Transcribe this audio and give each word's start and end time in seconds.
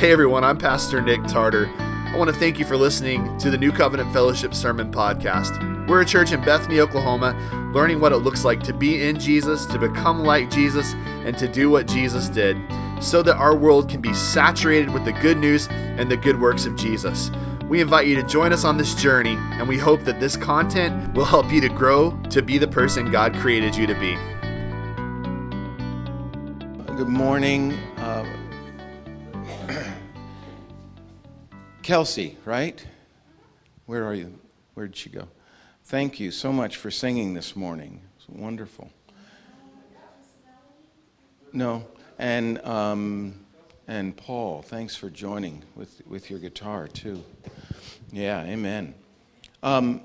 Hey 0.00 0.12
everyone, 0.12 0.44
I'm 0.44 0.56
Pastor 0.56 1.02
Nick 1.02 1.22
Tarter. 1.26 1.68
I 1.76 2.16
want 2.16 2.30
to 2.30 2.34
thank 2.34 2.58
you 2.58 2.64
for 2.64 2.74
listening 2.74 3.36
to 3.36 3.50
the 3.50 3.58
New 3.58 3.70
Covenant 3.70 4.10
Fellowship 4.14 4.54
Sermon 4.54 4.90
Podcast. 4.90 5.86
We're 5.86 6.00
a 6.00 6.06
church 6.06 6.32
in 6.32 6.40
Bethany, 6.40 6.80
Oklahoma, 6.80 7.34
learning 7.74 8.00
what 8.00 8.12
it 8.12 8.16
looks 8.16 8.42
like 8.42 8.62
to 8.62 8.72
be 8.72 9.02
in 9.02 9.18
Jesus, 9.18 9.66
to 9.66 9.78
become 9.78 10.24
like 10.24 10.50
Jesus, 10.50 10.94
and 11.26 11.36
to 11.36 11.46
do 11.46 11.68
what 11.68 11.86
Jesus 11.86 12.30
did, 12.30 12.56
so 12.98 13.20
that 13.22 13.36
our 13.36 13.54
world 13.54 13.90
can 13.90 14.00
be 14.00 14.14
saturated 14.14 14.88
with 14.88 15.04
the 15.04 15.12
good 15.12 15.36
news 15.36 15.68
and 15.68 16.10
the 16.10 16.16
good 16.16 16.40
works 16.40 16.64
of 16.64 16.76
Jesus. 16.76 17.30
We 17.68 17.82
invite 17.82 18.06
you 18.06 18.16
to 18.16 18.22
join 18.22 18.54
us 18.54 18.64
on 18.64 18.78
this 18.78 18.94
journey, 18.94 19.36
and 19.36 19.68
we 19.68 19.76
hope 19.76 20.04
that 20.04 20.18
this 20.18 20.34
content 20.34 21.12
will 21.12 21.26
help 21.26 21.52
you 21.52 21.60
to 21.60 21.68
grow 21.68 22.18
to 22.30 22.40
be 22.40 22.56
the 22.56 22.68
person 22.68 23.10
God 23.10 23.34
created 23.34 23.76
you 23.76 23.86
to 23.86 23.94
be. 23.96 24.16
Good 26.96 27.08
morning. 27.08 27.74
Uh, 27.98 28.24
Kelsey, 31.90 32.36
right? 32.44 32.86
Where 33.86 34.04
are 34.04 34.14
you? 34.14 34.38
Where 34.74 34.86
did 34.86 34.94
she 34.94 35.10
go? 35.10 35.26
Thank 35.86 36.20
you 36.20 36.30
so 36.30 36.52
much 36.52 36.76
for 36.76 36.88
singing 36.88 37.34
this 37.34 37.56
morning. 37.56 38.00
It's 38.16 38.28
wonderful. 38.28 38.92
No, 41.52 41.84
and 42.16 42.64
um, 42.64 43.40
and 43.88 44.16
Paul, 44.16 44.62
thanks 44.62 44.94
for 44.94 45.10
joining 45.10 45.64
with 45.74 46.00
with 46.06 46.30
your 46.30 46.38
guitar 46.38 46.86
too. 46.86 47.24
Yeah, 48.12 48.44
amen. 48.44 48.94
Um, 49.60 50.00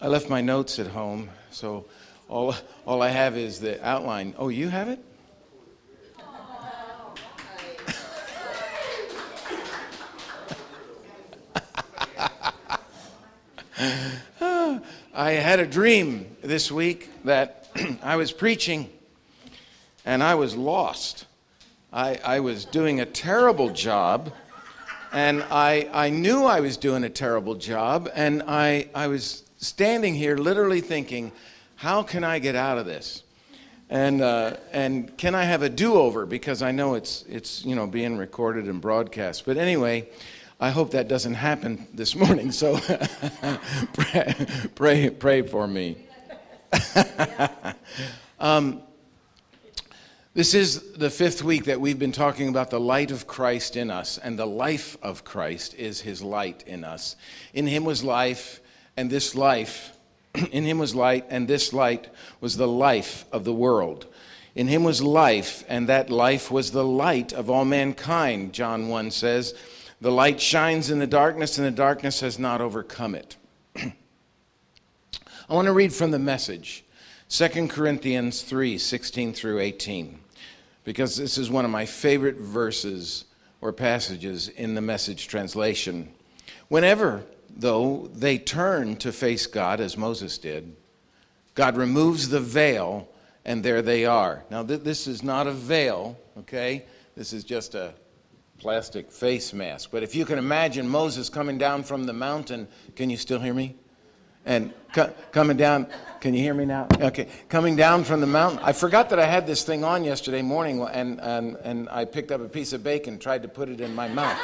I 0.00 0.08
left 0.08 0.28
my 0.28 0.40
notes 0.40 0.80
at 0.80 0.88
home, 0.88 1.30
so 1.52 1.86
all 2.28 2.56
all 2.84 3.00
I 3.00 3.10
have 3.10 3.36
is 3.36 3.60
the 3.60 3.80
outline. 3.86 4.34
Oh, 4.36 4.48
you 4.48 4.68
have 4.70 4.88
it? 4.88 4.98
I 14.40 14.80
had 15.14 15.58
a 15.58 15.66
dream 15.66 16.36
this 16.42 16.70
week 16.70 17.08
that 17.24 17.70
I 18.02 18.16
was 18.16 18.30
preaching 18.30 18.90
and 20.04 20.22
I 20.22 20.34
was 20.34 20.54
lost. 20.54 21.24
I, 21.90 22.20
I 22.22 22.40
was 22.40 22.66
doing 22.66 23.00
a 23.00 23.06
terrible 23.06 23.70
job 23.70 24.34
and 25.12 25.42
I, 25.50 25.88
I 25.94 26.10
knew 26.10 26.44
I 26.44 26.60
was 26.60 26.76
doing 26.76 27.04
a 27.04 27.08
terrible 27.08 27.54
job 27.54 28.10
and 28.14 28.42
I, 28.46 28.90
I 28.94 29.06
was 29.06 29.44
standing 29.56 30.14
here 30.14 30.36
literally 30.36 30.82
thinking, 30.82 31.32
how 31.76 32.02
can 32.02 32.22
I 32.22 32.38
get 32.38 32.56
out 32.56 32.76
of 32.76 32.84
this? 32.84 33.22
And, 33.88 34.20
uh, 34.20 34.58
and 34.72 35.16
can 35.16 35.34
I 35.34 35.44
have 35.44 35.62
a 35.62 35.70
do-over? 35.70 36.26
Because 36.26 36.60
I 36.60 36.70
know 36.70 36.96
it's, 36.96 37.24
it's 37.30 37.64
you 37.64 37.74
know, 37.74 37.86
being 37.86 38.18
recorded 38.18 38.66
and 38.66 38.78
broadcast. 38.78 39.46
But 39.46 39.56
anyway, 39.56 40.06
I 40.62 40.68
hope 40.68 40.90
that 40.90 41.08
doesn't 41.08 41.34
happen 41.34 41.86
this 41.94 42.14
morning, 42.14 42.52
so 42.52 42.78
pray, 43.94 44.34
pray, 44.74 45.08
pray, 45.08 45.40
for 45.40 45.66
me. 45.66 45.96
um, 48.38 48.82
this 50.34 50.52
is 50.52 50.92
the 50.92 51.08
fifth 51.08 51.42
week 51.42 51.64
that 51.64 51.80
we've 51.80 51.98
been 51.98 52.12
talking 52.12 52.50
about 52.50 52.68
the 52.68 52.78
light 52.78 53.10
of 53.10 53.26
Christ 53.26 53.74
in 53.74 53.90
us, 53.90 54.18
and 54.18 54.38
the 54.38 54.46
life 54.46 54.98
of 55.02 55.24
Christ 55.24 55.72
is 55.76 56.02
his 56.02 56.22
light 56.22 56.62
in 56.66 56.84
us. 56.84 57.16
In 57.54 57.66
him 57.66 57.86
was 57.86 58.04
life, 58.04 58.60
and 58.98 59.08
this 59.08 59.34
life, 59.34 59.96
in 60.52 60.64
him 60.64 60.78
was 60.78 60.94
light, 60.94 61.24
and 61.30 61.48
this 61.48 61.72
light 61.72 62.08
was 62.42 62.58
the 62.58 62.68
life 62.68 63.24
of 63.32 63.44
the 63.44 63.54
world. 63.54 64.08
In 64.54 64.68
him 64.68 64.84
was 64.84 65.02
life, 65.02 65.64
and 65.70 65.88
that 65.88 66.10
life 66.10 66.50
was 66.50 66.70
the 66.70 66.84
light 66.84 67.32
of 67.32 67.48
all 67.48 67.64
mankind, 67.64 68.52
John 68.52 68.88
1 68.88 69.10
says. 69.10 69.54
The 70.00 70.10
light 70.10 70.40
shines 70.40 70.90
in 70.90 70.98
the 70.98 71.06
darkness, 71.06 71.58
and 71.58 71.66
the 71.66 71.70
darkness 71.70 72.20
has 72.20 72.38
not 72.38 72.62
overcome 72.62 73.14
it. 73.14 73.36
I 73.76 73.92
want 75.50 75.66
to 75.66 75.72
read 75.72 75.92
from 75.92 76.10
the 76.10 76.18
message 76.18 76.84
2 77.28 77.68
Corinthians 77.68 78.40
3 78.40 78.78
16 78.78 79.34
through 79.34 79.58
18, 79.58 80.18
because 80.84 81.16
this 81.16 81.36
is 81.36 81.50
one 81.50 81.66
of 81.66 81.70
my 81.70 81.84
favorite 81.84 82.36
verses 82.36 83.26
or 83.60 83.74
passages 83.74 84.48
in 84.48 84.74
the 84.74 84.80
message 84.80 85.28
translation. 85.28 86.08
Whenever, 86.68 87.24
though, 87.54 88.08
they 88.14 88.38
turn 88.38 88.96
to 88.96 89.12
face 89.12 89.46
God, 89.46 89.80
as 89.80 89.98
Moses 89.98 90.38
did, 90.38 90.74
God 91.54 91.76
removes 91.76 92.30
the 92.30 92.40
veil, 92.40 93.06
and 93.44 93.62
there 93.62 93.82
they 93.82 94.06
are. 94.06 94.44
Now, 94.50 94.62
th- 94.62 94.80
this 94.80 95.06
is 95.06 95.22
not 95.22 95.46
a 95.46 95.52
veil, 95.52 96.16
okay? 96.38 96.86
This 97.16 97.34
is 97.34 97.44
just 97.44 97.74
a 97.74 97.92
plastic 98.60 99.10
face 99.10 99.52
mask. 99.54 99.88
But 99.90 100.02
if 100.02 100.14
you 100.14 100.24
can 100.24 100.38
imagine 100.38 100.86
Moses 100.86 101.28
coming 101.28 101.58
down 101.58 101.82
from 101.82 102.04
the 102.04 102.12
mountain, 102.12 102.68
can 102.94 103.10
you 103.10 103.16
still 103.16 103.40
hear 103.40 103.54
me? 103.54 103.74
And 104.44 104.72
co- 104.92 105.12
coming 105.32 105.56
down, 105.56 105.86
can 106.20 106.34
you 106.34 106.40
hear 106.40 106.54
me 106.54 106.66
now? 106.66 106.86
Okay, 107.00 107.28
coming 107.48 107.74
down 107.74 108.04
from 108.04 108.20
the 108.20 108.26
mountain. 108.26 108.60
I 108.62 108.72
forgot 108.72 109.10
that 109.10 109.18
I 109.18 109.24
had 109.24 109.46
this 109.46 109.64
thing 109.64 109.82
on 109.82 110.04
yesterday 110.04 110.42
morning, 110.42 110.82
and, 110.82 111.20
and, 111.20 111.56
and 111.56 111.88
I 111.88 112.04
picked 112.04 112.30
up 112.30 112.42
a 112.42 112.48
piece 112.48 112.74
of 112.74 112.84
bacon, 112.84 113.18
tried 113.18 113.42
to 113.42 113.48
put 113.48 113.70
it 113.70 113.80
in 113.80 113.94
my 113.94 114.08
mouth. 114.08 114.38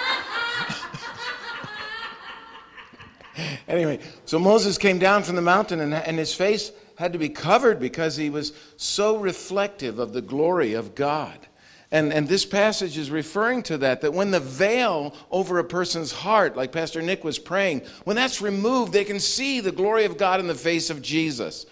anyway, 3.69 4.01
so 4.25 4.39
Moses 4.39 4.79
came 4.79 4.99
down 4.99 5.23
from 5.25 5.37
the 5.37 5.43
mountain, 5.43 5.81
and, 5.81 5.93
and 5.93 6.19
his 6.19 6.35
face 6.35 6.73
had 6.97 7.13
to 7.13 7.19
be 7.19 7.29
covered 7.29 7.79
because 7.79 8.17
he 8.17 8.31
was 8.31 8.53
so 8.79 9.19
reflective 9.19 9.99
of 9.99 10.15
the 10.15 10.23
glory 10.23 10.73
of 10.73 10.95
God. 10.95 11.39
And, 11.93 12.13
and 12.13 12.27
this 12.27 12.45
passage 12.45 12.99
is 12.99 13.11
referring 13.11 13.63
to 13.65 13.79
that, 13.79 14.01
that 14.01 14.13
when 14.13 14.33
the 14.33 14.41
veil 14.41 15.15
over 15.31 15.59
a 15.59 15.65
person's 15.65 16.11
heart, 16.11 16.57
like 16.57 16.73
Pastor 16.73 17.01
Nick 17.01 17.23
was 17.23 17.39
praying, 17.39 17.83
when 18.05 18.17
that's 18.17 18.43
removed, 18.43 18.93
they 18.93 19.05
can 19.05 19.21
see 19.21 19.61
the 19.61 19.71
glory 19.71 20.05
of 20.05 20.19
God 20.19 20.41
in 20.41 20.49
the 20.49 20.55
face 20.55 20.91
of 20.91 21.01
Jesus. 21.01 21.65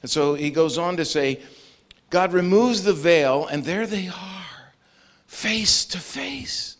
And 0.00 0.10
so 0.10 0.34
he 0.34 0.50
goes 0.50 0.78
on 0.78 0.96
to 0.96 1.04
say, 1.04 1.42
God 2.10 2.32
removes 2.32 2.82
the 2.82 2.94
veil, 2.94 3.46
and 3.46 3.64
there 3.64 3.86
they 3.86 4.08
are, 4.08 4.72
face 5.26 5.84
to 5.86 5.98
face. 5.98 6.76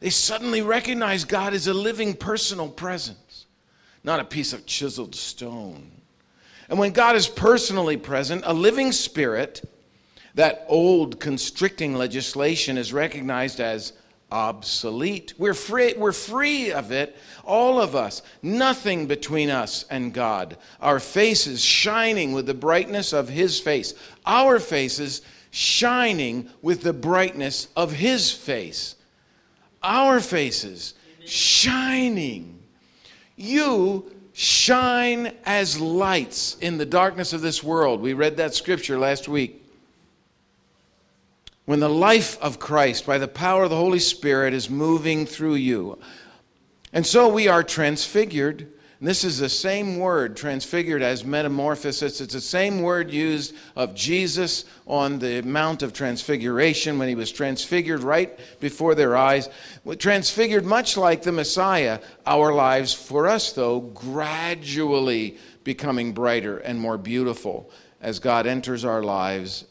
They 0.00 0.08
suddenly 0.08 0.62
recognize 0.62 1.24
God 1.24 1.52
as 1.52 1.66
a 1.66 1.74
living 1.74 2.14
personal 2.14 2.70
presence, 2.70 3.44
not 4.02 4.20
a 4.20 4.24
piece 4.24 4.54
of 4.54 4.64
chiseled 4.64 5.14
stone. 5.14 5.90
And 6.70 6.78
when 6.78 6.92
God 6.92 7.16
is 7.16 7.28
personally 7.28 7.98
present, 7.98 8.44
a 8.46 8.54
living 8.54 8.92
spirit, 8.92 9.62
that 10.34 10.64
old 10.68 11.20
constricting 11.20 11.94
legislation 11.94 12.78
is 12.78 12.92
recognized 12.92 13.60
as 13.60 13.92
obsolete. 14.32 15.34
We're 15.38 15.54
free, 15.54 15.94
we're 15.96 16.12
free 16.12 16.72
of 16.72 16.92
it, 16.92 17.16
all 17.44 17.80
of 17.80 17.96
us. 17.96 18.22
Nothing 18.42 19.06
between 19.06 19.50
us 19.50 19.84
and 19.90 20.12
God. 20.12 20.56
Our 20.80 21.00
faces 21.00 21.62
shining 21.64 22.32
with 22.32 22.46
the 22.46 22.54
brightness 22.54 23.12
of 23.12 23.28
His 23.28 23.58
face. 23.58 23.94
Our 24.24 24.60
faces 24.60 25.22
shining 25.50 26.48
with 26.62 26.82
the 26.82 26.92
brightness 26.92 27.68
of 27.76 27.92
His 27.92 28.30
face. 28.30 28.94
Our 29.82 30.20
faces 30.20 30.94
shining. 31.24 32.62
You 33.36 34.12
shine 34.32 35.34
as 35.44 35.80
lights 35.80 36.56
in 36.60 36.78
the 36.78 36.86
darkness 36.86 37.32
of 37.32 37.40
this 37.40 37.64
world. 37.64 38.00
We 38.00 38.12
read 38.12 38.36
that 38.36 38.54
scripture 38.54 38.98
last 38.98 39.28
week 39.28 39.59
when 41.70 41.78
the 41.78 41.88
life 41.88 42.36
of 42.42 42.58
Christ, 42.58 43.06
by 43.06 43.18
the 43.18 43.28
power 43.28 43.62
of 43.62 43.70
the 43.70 43.76
Holy 43.76 44.00
Spirit, 44.00 44.54
is 44.54 44.68
moving 44.68 45.24
through 45.24 45.54
you. 45.54 46.00
And 46.92 47.06
so 47.06 47.28
we 47.28 47.46
are 47.46 47.62
transfigured. 47.62 48.62
And 48.98 49.08
this 49.08 49.22
is 49.22 49.38
the 49.38 49.48
same 49.48 49.96
word, 50.00 50.36
transfigured, 50.36 51.00
as 51.00 51.24
metamorphosis. 51.24 52.20
It's 52.20 52.34
the 52.34 52.40
same 52.40 52.82
word 52.82 53.12
used 53.12 53.54
of 53.76 53.94
Jesus 53.94 54.64
on 54.84 55.20
the 55.20 55.42
Mount 55.42 55.84
of 55.84 55.92
Transfiguration 55.92 56.98
when 56.98 57.06
he 57.06 57.14
was 57.14 57.30
transfigured 57.30 58.02
right 58.02 58.36
before 58.58 58.96
their 58.96 59.16
eyes. 59.16 59.48
Transfigured 60.00 60.64
much 60.64 60.96
like 60.96 61.22
the 61.22 61.30
Messiah, 61.30 62.00
our 62.26 62.52
lives, 62.52 62.92
for 62.92 63.28
us 63.28 63.52
though, 63.52 63.78
gradually 63.78 65.38
becoming 65.62 66.14
brighter 66.14 66.58
and 66.58 66.80
more 66.80 66.98
beautiful 66.98 67.70
as 68.00 68.18
God 68.18 68.48
enters 68.48 68.84
our 68.84 69.04
lives 69.04 69.66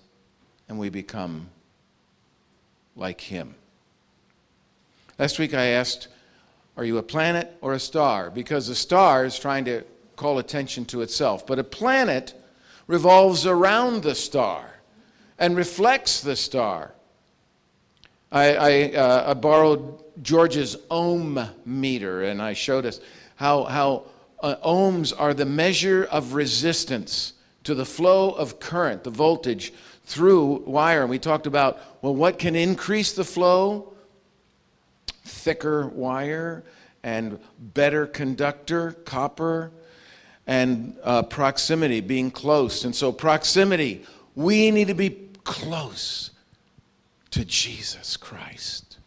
and 0.70 0.80
we 0.80 0.88
become 0.88 1.50
like 3.00 3.22
him. 3.22 3.56
Last 5.18 5.40
week 5.40 5.54
I 5.54 5.66
asked, 5.68 6.08
Are 6.78 6.84
you 6.84 6.98
a 6.98 7.04
planet 7.04 7.58
or 7.62 7.74
a 7.74 7.80
star? 7.80 8.30
Because 8.30 8.70
a 8.70 8.76
star 8.76 9.26
is 9.26 9.40
trying 9.40 9.66
to 9.66 9.84
call 10.16 10.40
attention 10.40 10.86
to 10.86 11.02
itself, 11.02 11.48
but 11.48 11.60
a 11.60 11.64
planet 11.64 12.34
revolves 12.88 13.46
around 13.46 14.04
the 14.04 14.16
star 14.16 14.80
and 15.38 15.56
reflects 15.56 16.22
the 16.22 16.36
star. 16.36 16.92
I, 18.32 18.56
I, 18.56 18.92
uh, 18.94 19.32
I 19.32 19.34
borrowed 19.34 20.04
George's 20.22 20.76
ohm 20.92 21.40
meter 21.66 22.24
and 22.24 22.42
I 22.42 22.54
showed 22.54 22.86
us 22.86 23.00
how, 23.36 23.64
how 23.64 24.04
uh, 24.42 24.56
ohms 24.66 25.14
are 25.18 25.34
the 25.34 25.46
measure 25.46 26.04
of 26.12 26.34
resistance 26.34 27.34
to 27.64 27.74
the 27.74 27.86
flow 27.86 28.32
of 28.32 28.60
current, 28.60 29.04
the 29.04 29.10
voltage 29.10 29.74
through 30.10 30.64
wire. 30.66 31.02
And 31.02 31.10
we 31.10 31.20
talked 31.20 31.48
about, 31.48 31.80
well, 32.02 32.16
what 32.16 32.38
can 32.38 32.56
increase 32.56 33.14
the 33.14 33.24
flow? 33.24 33.94
thicker 35.30 35.88
wire 35.88 36.64
and 37.04 37.40
better 37.60 38.06
conductor, 38.06 38.92
copper, 39.06 39.72
and 40.48 40.98
uh, 41.04 41.24
proximity, 41.24 42.02
being 42.02 42.32
close. 42.32 42.84
And 42.84 42.96
so, 42.96 43.12
proximity, 43.12 44.04
we 44.36 44.72
need 44.72 44.88
to 44.88 44.96
be 44.96 45.30
close 45.44 46.32
to 47.32 47.46
Jesus 47.46 48.18
Christ. 48.18 48.98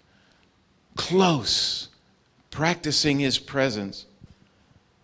Close, 0.96 1.88
practicing 2.50 3.18
his 3.18 3.38
presence. 3.38 4.06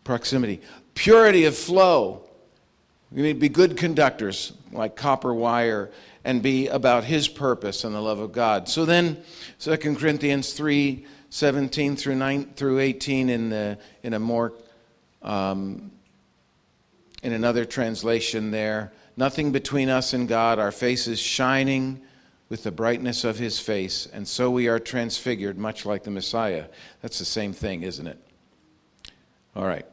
Proximity. 0.04 0.60
Purity 0.94 1.44
of 1.44 1.56
flow. 1.56 2.22
We 3.10 3.22
need 3.22 3.34
to 3.34 3.40
be 3.40 3.48
good 3.48 3.76
conductors, 3.76 4.52
like 4.70 4.96
copper 4.96 5.32
wire, 5.32 5.90
and 6.24 6.42
be 6.42 6.68
about 6.68 7.04
his 7.04 7.26
purpose 7.26 7.84
and 7.84 7.94
the 7.94 8.00
love 8.00 8.18
of 8.18 8.32
God. 8.32 8.68
So 8.68 8.84
then, 8.84 9.22
2 9.60 9.76
Corinthians 9.76 10.52
3 10.52 11.06
17 11.30 11.96
through 11.96 12.14
9 12.14 12.52
through 12.56 12.78
18 12.78 13.28
in, 13.28 13.50
the, 13.50 13.78
in 14.02 14.14
a 14.14 14.18
more 14.18 14.54
um, 15.22 15.90
in 17.22 17.32
another 17.32 17.64
translation 17.64 18.50
there. 18.50 18.92
Nothing 19.16 19.52
between 19.52 19.88
us 19.88 20.12
and 20.12 20.28
god. 20.28 20.58
Our 20.58 20.72
faces 20.72 21.18
shining 21.18 22.00
with 22.48 22.62
the 22.62 22.70
brightness 22.70 23.24
of 23.24 23.38
his 23.38 23.58
face 23.58 24.08
and 24.12 24.26
so 24.26 24.50
we 24.50 24.68
are 24.68 24.78
transfigured 24.78 25.58
much 25.58 25.84
like 25.84 26.04
the 26.04 26.10
messiah. 26.10 26.66
That's 27.02 27.18
the 27.18 27.24
same 27.24 27.52
thing 27.52 27.82
isn't 27.82 28.06
it? 28.06 28.18
All 29.54 29.66
right. 29.66 29.84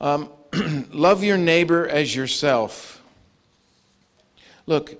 Um, 0.00 0.30
love 0.92 1.22
your 1.22 1.38
neighbor 1.38 1.86
as 1.88 2.14
yourself 2.14 3.02
look 4.66 4.96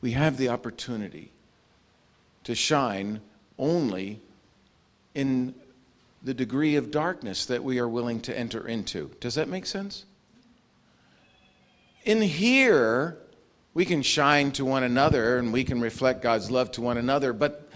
we 0.00 0.12
have 0.12 0.36
the 0.36 0.48
opportunity 0.48 1.30
to 2.44 2.54
shine 2.54 3.20
only 3.58 4.20
in 5.14 5.54
the 6.22 6.34
degree 6.34 6.76
of 6.76 6.90
darkness 6.90 7.46
that 7.46 7.64
we 7.64 7.78
are 7.78 7.88
willing 7.88 8.20
to 8.20 8.38
enter 8.38 8.68
into. 8.68 9.10
Does 9.20 9.34
that 9.34 9.48
make 9.48 9.66
sense? 9.66 10.04
In 12.04 12.20
here, 12.20 13.18
we 13.74 13.84
can 13.84 14.02
shine 14.02 14.52
to 14.52 14.64
one 14.64 14.82
another 14.82 15.38
and 15.38 15.52
we 15.52 15.64
can 15.64 15.80
reflect 15.80 16.22
God's 16.22 16.50
love 16.50 16.70
to 16.72 16.80
one 16.80 16.98
another, 16.98 17.32
but 17.32 17.68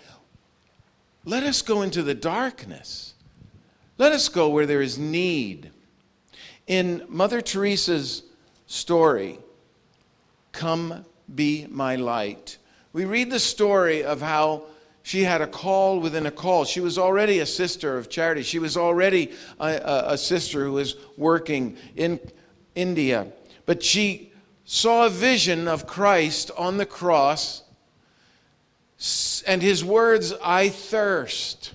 let 1.25 1.43
us 1.43 1.63
go 1.63 1.83
into 1.83 2.03
the 2.03 2.15
darkness. 2.15 3.15
Let 4.01 4.13
us 4.13 4.31
go 4.31 4.49
where 4.49 4.65
there 4.65 4.81
is 4.81 4.99
need. 4.99 5.73
In 6.67 7.05
Mother 7.07 7.43
Teresa's 7.43 8.23
story, 8.67 9.39
Come 10.53 11.05
Be 11.35 11.67
My 11.69 11.97
Light, 11.97 12.57
we 12.95 13.05
read 13.05 13.31
the 13.31 13.39
story 13.39 14.03
of 14.03 14.23
how 14.23 14.63
she 15.03 15.25
had 15.25 15.43
a 15.43 15.47
call 15.47 16.01
within 16.01 16.25
a 16.25 16.31
call. 16.31 16.65
She 16.65 16.81
was 16.81 16.97
already 16.97 17.41
a 17.41 17.47
sister 17.47 17.99
of 17.99 18.09
charity. 18.09 18.43
She 18.43 18.59
was 18.59 18.75
already 18.75 19.33
a, 19.61 19.67
a, 19.67 20.05
a, 20.15 20.17
sister 20.17 20.65
who 20.65 20.73
was 20.73 20.97
working 21.19 21.77
in 21.95 22.21
India. 22.75 23.27
But 23.67 23.83
she 23.83 24.33
saw 24.65 25.05
a 25.05 25.11
vision 25.11 25.69
of 25.69 25.87
Christ 25.87 26.51
on 26.57 26.79
the 26.79 26.87
cross 26.87 27.65
and 29.47 29.61
his 29.61 29.85
words, 29.85 30.33
I 30.43 30.71
thirst. 30.71 31.75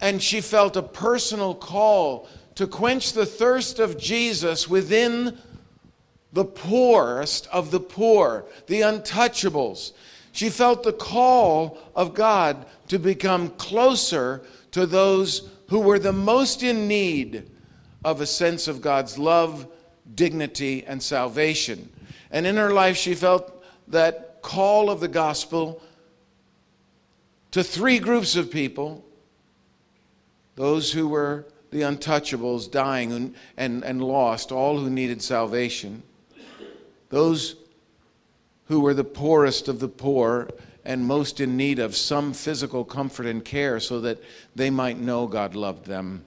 And 0.00 0.22
she 0.22 0.40
felt 0.40 0.76
a 0.76 0.82
personal 0.82 1.54
call 1.54 2.28
to 2.54 2.66
quench 2.66 3.12
the 3.12 3.26
thirst 3.26 3.78
of 3.78 3.98
Jesus 3.98 4.68
within 4.68 5.38
the 6.32 6.44
poorest 6.44 7.48
of 7.52 7.70
the 7.70 7.80
poor, 7.80 8.44
the 8.66 8.82
untouchables. 8.82 9.92
She 10.32 10.50
felt 10.50 10.82
the 10.82 10.92
call 10.92 11.78
of 11.94 12.14
God 12.14 12.66
to 12.88 12.98
become 12.98 13.50
closer 13.50 14.42
to 14.72 14.86
those 14.86 15.48
who 15.68 15.80
were 15.80 15.98
the 15.98 16.12
most 16.12 16.62
in 16.62 16.88
need 16.88 17.50
of 18.04 18.20
a 18.20 18.26
sense 18.26 18.68
of 18.68 18.80
God's 18.80 19.18
love, 19.18 19.66
dignity, 20.14 20.84
and 20.86 21.02
salvation. 21.02 21.92
And 22.30 22.46
in 22.46 22.56
her 22.56 22.72
life, 22.72 22.96
she 22.96 23.14
felt 23.14 23.64
that 23.88 24.40
call 24.42 24.90
of 24.90 25.00
the 25.00 25.08
gospel 25.08 25.82
to 27.50 27.62
three 27.62 27.98
groups 27.98 28.36
of 28.36 28.50
people 28.50 29.04
those 30.58 30.92
who 30.92 31.08
were 31.08 31.46
the 31.70 31.80
untouchables, 31.80 32.70
dying 32.70 33.12
and, 33.12 33.34
and, 33.56 33.84
and 33.84 34.02
lost, 34.02 34.52
all 34.52 34.78
who 34.78 34.90
needed 34.90 35.22
salvation 35.22 36.02
those 37.08 37.56
who 38.66 38.80
were 38.80 38.94
the 38.94 39.04
poorest 39.04 39.68
of 39.68 39.80
the 39.80 39.88
poor 39.88 40.48
and 40.84 41.04
most 41.04 41.40
in 41.40 41.56
need 41.56 41.78
of 41.78 41.96
some 41.96 42.32
physical 42.32 42.84
comfort 42.84 43.26
and 43.26 43.44
care 43.44 43.80
so 43.80 44.00
that 44.00 44.22
they 44.54 44.70
might 44.70 44.98
know 44.98 45.26
God 45.26 45.54
loved 45.54 45.86
them. 45.86 46.24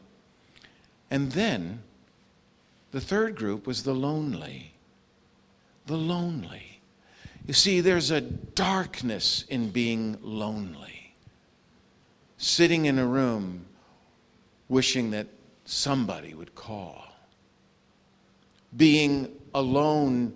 And 1.10 1.32
then 1.32 1.82
the 2.92 3.02
third 3.02 3.36
group 3.36 3.68
was 3.68 3.84
the 3.84 3.94
lonely. 3.94 4.74
The 5.88 5.98
lonely. 5.98 6.82
You 7.48 7.54
see, 7.54 7.82
there's 7.82 8.12
a 8.12 8.22
darkness 8.22 9.46
in 9.50 9.70
being 9.70 10.18
lonely. 10.22 11.16
Sitting 12.38 12.86
in 12.86 12.98
a 12.98 13.06
room 13.06 13.66
wishing 14.72 15.12
that 15.12 15.28
somebody 15.66 16.34
would 16.34 16.56
call. 16.56 17.04
Being 18.78 19.30
alone 19.54 20.34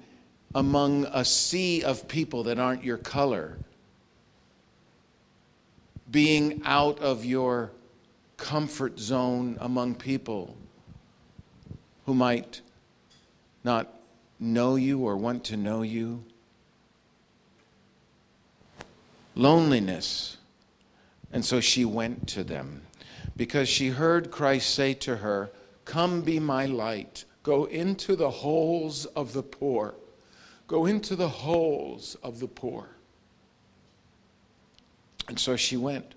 among 0.53 1.05
a 1.05 1.23
sea 1.23 1.81
of 1.83 2.05
people 2.09 2.43
that 2.43 2.59
aren't 2.59 2.83
your 2.83 2.97
color, 2.97 3.57
being 6.11 6.61
out 6.65 6.99
of 6.99 7.23
your 7.23 7.71
comfort 8.35 8.99
zone 8.99 9.57
among 9.61 9.95
people 9.95 10.57
who 12.05 12.13
might 12.13 12.59
not 13.63 13.87
know 14.37 14.75
you 14.75 14.99
or 14.99 15.15
want 15.15 15.45
to 15.45 15.55
know 15.55 15.81
you. 15.81 16.21
Loneliness. 19.33 20.35
And 21.31 21.45
so 21.45 21.61
she 21.61 21.85
went 21.85 22.27
to 22.27 22.43
them 22.43 22.84
because 23.37 23.67
she 23.67 23.89
heard 23.89 24.31
Christ 24.31 24.73
say 24.73 24.93
to 24.95 25.17
her, 25.17 25.51
Come 25.83 26.21
be 26.21 26.39
my 26.39 26.65
light, 26.65 27.25
go 27.43 27.65
into 27.65 28.15
the 28.15 28.29
holes 28.29 29.05
of 29.05 29.33
the 29.33 29.43
poor. 29.43 29.95
Go 30.67 30.85
into 30.85 31.15
the 31.15 31.29
holes 31.29 32.15
of 32.23 32.39
the 32.39 32.47
poor. 32.47 32.89
And 35.27 35.39
so 35.39 35.55
she 35.55 35.77
went. 35.77 36.15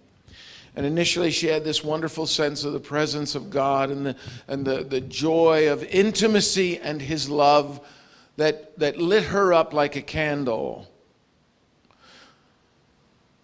And 0.75 0.87
initially, 0.87 1.31
she 1.31 1.49
had 1.49 1.65
this 1.65 1.83
wonderful 1.83 2.27
sense 2.27 2.65
of 2.65 2.73
the 2.73 2.81
presence 2.81 3.35
of 3.35 3.51
God 3.51 3.91
and 3.91 4.07
the, 4.07 4.17
and 4.47 4.65
the, 4.65 4.85
the 4.85 5.01
joy 5.01 5.71
of 5.71 5.83
intimacy 5.85 6.79
and 6.79 7.03
His 7.03 7.29
love 7.29 7.81
that, 8.37 8.79
that 8.79 8.97
lit 8.97 9.25
her 9.25 9.53
up 9.53 9.73
like 9.73 9.97
a 9.97 10.03
candle. 10.03 10.89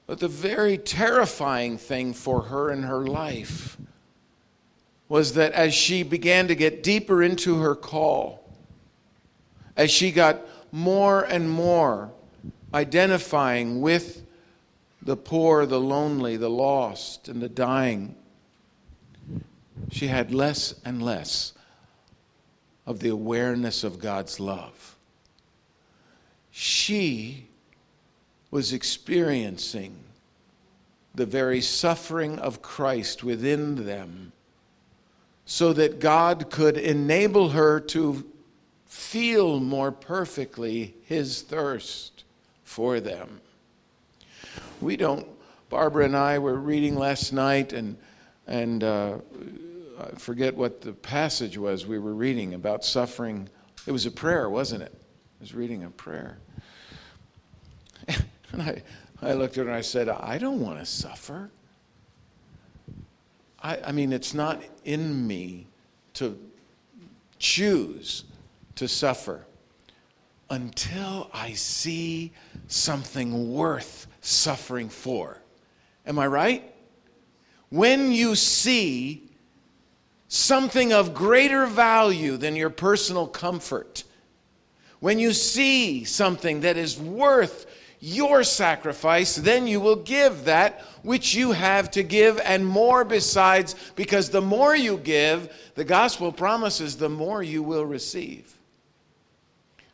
But 0.06 0.20
the 0.20 0.28
very 0.28 0.76
terrifying 0.76 1.78
thing 1.78 2.12
for 2.12 2.42
her 2.42 2.70
in 2.70 2.82
her 2.82 3.06
life 3.06 3.76
was 5.08 5.34
that 5.34 5.52
as 5.52 5.75
she 5.75 6.02
began 6.02 6.49
to 6.49 6.54
get 6.54 6.82
deeper 6.82 7.23
into 7.23 7.58
her 7.58 7.75
call, 7.75 8.49
as 9.76 9.90
she 9.90 10.12
got 10.12 10.40
more 10.73 11.23
and 11.23 11.50
more 11.50 12.12
identifying 12.73 13.80
with 13.80 14.26
the 15.00 15.16
poor, 15.16 15.66
the 15.66 15.80
lonely, 15.80 16.37
the 16.37 16.50
lost, 16.50 17.28
and 17.28 17.40
the 17.40 17.49
dying, 17.49 18.14
she 19.90 20.08
had 20.08 20.34
less 20.34 20.75
and 20.84 21.02
less 21.02 21.52
of 22.87 23.00
the 23.00 23.08
awareness 23.08 23.84
of 23.84 23.99
God's 23.99 24.40
love. 24.40 24.96
She 26.50 27.49
was 28.54 28.73
experiencing 28.73 29.96
the 31.12 31.26
very 31.26 31.61
suffering 31.61 32.38
of 32.38 32.62
Christ 32.62 33.25
within 33.25 33.84
them 33.84 34.30
so 35.44 35.73
that 35.73 35.99
God 35.99 36.50
could 36.50 36.76
enable 36.76 37.49
her 37.49 37.80
to 37.80 38.25
feel 38.87 39.58
more 39.58 39.90
perfectly 39.90 40.94
his 41.02 41.42
thirst 41.42 42.23
for 42.62 43.00
them. 43.00 43.40
We 44.80 44.96
don't, 44.96 45.26
Barbara 45.68 46.04
and 46.04 46.16
I 46.16 46.38
were 46.38 46.54
reading 46.54 46.94
last 46.94 47.32
night, 47.32 47.73
and, 47.73 47.96
and 48.46 48.84
uh, 48.84 49.16
I 49.99 50.11
forget 50.16 50.54
what 50.54 50.80
the 50.80 50.92
passage 50.92 51.58
was 51.58 51.87
we 51.88 51.99
were 51.99 52.14
reading 52.14 52.54
about 52.54 52.84
suffering. 52.84 53.49
It 53.84 53.90
was 53.90 54.06
a 54.06 54.12
prayer, 54.12 54.49
wasn't 54.49 54.84
it? 54.84 54.92
I 54.94 55.40
was 55.40 55.54
reading 55.54 55.82
a 55.82 55.90
prayer. 55.90 56.38
And 58.54 58.62
I, 58.62 58.82
I 59.20 59.32
looked 59.32 59.58
at 59.58 59.64
her 59.64 59.70
and 59.70 59.76
I 59.76 59.80
said, 59.80 60.08
I 60.08 60.38
don't 60.38 60.61
want 60.61 60.78
to 60.78 60.87
suffer. 60.87 61.50
I, 63.61 63.78
I 63.87 63.92
mean, 63.92 64.12
it's 64.12 64.32
not 64.32 64.62
in 64.84 65.26
me 65.26 65.66
to 66.14 66.38
choose 67.38 68.25
to 68.76 68.87
suffer 68.87 69.44
until 70.50 71.30
I 71.32 71.52
see 71.54 72.32
something 72.68 73.52
worth 73.52 74.06
suffering 74.20 74.88
for. 74.88 75.40
Am 76.06 76.18
I 76.18 76.28
right? 76.28 76.75
When 77.70 78.12
you 78.12 78.37
see 78.37 79.30
something 80.28 80.92
of 80.92 81.12
greater 81.12 81.66
value 81.66 82.37
than 82.37 82.54
your 82.54 82.70
personal 82.70 83.26
comfort, 83.26 84.04
when 85.00 85.18
you 85.18 85.32
see 85.32 86.04
something 86.04 86.61
that 86.61 86.76
is 86.76 86.99
worth 86.99 87.66
your 88.04 88.44
sacrifice, 88.44 89.34
then 89.34 89.66
you 89.66 89.80
will 89.80 89.96
give 89.96 90.44
that 90.44 90.82
which 91.02 91.34
you 91.34 91.52
have 91.52 91.90
to 91.90 92.02
give 92.02 92.38
and 92.44 92.66
more 92.66 93.02
besides, 93.02 93.75
because 93.96 94.28
the 94.28 94.42
more 94.42 94.76
you 94.76 94.99
give, 94.99 95.50
the 95.75 95.84
gospel 95.84 96.30
promises 96.30 96.99
the 96.99 97.08
more 97.08 97.42
you 97.42 97.62
will 97.62 97.87
receive. 97.87 98.54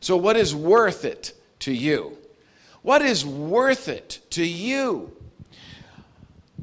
So, 0.01 0.17
what 0.17 0.35
is 0.35 0.53
worth 0.53 1.05
it 1.05 1.33
to 1.59 1.71
you? 1.71 2.17
What 2.81 3.01
is 3.01 3.25
worth 3.25 3.87
it 3.87 4.19
to 4.31 4.45
you? 4.45 5.15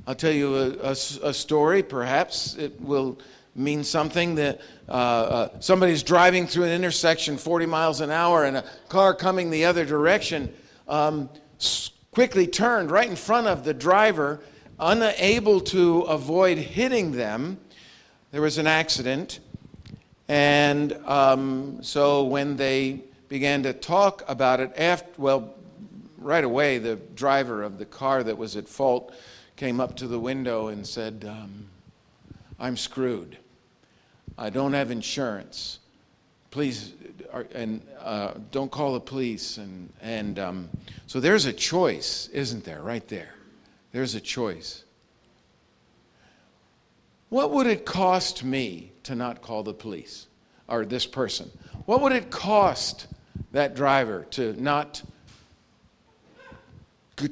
I'll 0.07 0.15
tell 0.15 0.33
you 0.33 0.55
a, 0.55 0.71
a, 0.81 0.91
a 0.91 1.33
story, 1.33 1.83
perhaps 1.83 2.57
it 2.57 2.79
will 2.79 3.19
mean 3.55 3.85
something 3.85 4.35
that 4.35 4.61
uh, 4.87 4.93
uh, 4.93 5.49
somebody's 5.61 6.03
driving 6.03 6.47
through 6.47 6.65
an 6.65 6.73
intersection 6.73 7.39
40 7.39 7.65
miles 7.65 8.03
an 8.03 8.11
hour 8.11 8.45
and 8.45 8.59
a 8.59 8.65
car 8.91 9.15
coming 9.15 9.49
the 9.49 9.65
other 9.65 9.87
direction 9.87 10.53
um, 10.89 11.29
quickly 12.11 12.47
turned 12.47 12.91
right 12.91 13.09
in 13.09 13.17
front 13.17 13.47
of 13.47 13.65
the 13.65 13.75
driver, 13.75 14.41
unable 14.81 15.61
to 15.61 16.01
avoid 16.03 16.59
hitting 16.59 17.13
them. 17.13 17.59
There 18.31 18.43
was 18.43 18.59
an 18.59 18.67
accident. 18.67 19.41
And 20.29 20.93
um, 21.07 21.83
so 21.83 22.25
when 22.25 22.57
they 22.57 23.03
began 23.29 23.63
to 23.63 23.73
talk 23.73 24.23
about 24.29 24.61
it, 24.61 24.73
after, 24.77 25.09
well, 25.17 25.55
right 26.19 26.45
away, 26.45 26.79
the 26.79 26.97
driver 26.97 27.63
of 27.63 27.79
the 27.79 27.87
car 27.87 28.23
that 28.23 28.37
was 28.37 28.57
at 28.57 28.69
fault 28.69 29.15
came 29.57 29.81
up 29.81 29.97
to 29.97 30.07
the 30.07 30.21
window 30.21 30.69
and 30.69 30.87
said, 30.87 31.25
um, 31.29 31.67
I'm 32.59 32.77
screwed. 32.77 33.39
I 34.37 34.51
don't 34.51 34.73
have 34.73 34.91
insurance. 34.91 35.79
Please, 36.51 36.95
and 37.55 37.83
uh, 38.01 38.35
don't 38.51 38.71
call 38.71 38.95
the 38.95 39.01
police. 39.01 39.59
And, 39.59 39.93
and 40.01 40.39
um, 40.39 40.69
so 41.07 41.21
there's 41.21 41.45
a 41.45 41.53
choice, 41.53 42.29
isn't 42.33 42.65
there, 42.65 42.81
right 42.81 43.07
there? 43.09 43.35
There's 43.93 44.15
a 44.15 44.21
choice. 44.21 44.85
What 47.29 47.51
would 47.51 47.67
it 47.67 47.85
cost 47.85 48.43
me 48.43 48.93
to 49.03 49.15
not 49.15 49.43
call 49.43 49.63
the 49.63 49.75
police 49.75 50.27
or 50.67 50.85
this 50.85 51.07
person? 51.07 51.51
What 51.85 52.01
would 52.01 52.13
it 52.13 52.31
cost 52.31 53.07
that 53.53 53.75
driver 53.75 54.27
to 54.31 54.55
not 54.61 55.03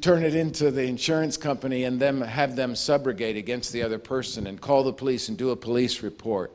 turn 0.00 0.24
it 0.24 0.34
into 0.34 0.70
the 0.70 0.82
insurance 0.82 1.36
company 1.36 1.84
and 1.84 2.00
then 2.00 2.20
have 2.20 2.56
them 2.56 2.74
subrogate 2.74 3.38
against 3.38 3.72
the 3.72 3.82
other 3.82 3.98
person 3.98 4.46
and 4.46 4.60
call 4.60 4.82
the 4.82 4.92
police 4.92 5.28
and 5.28 5.38
do 5.38 5.50
a 5.50 5.56
police 5.56 6.02
report? 6.02 6.52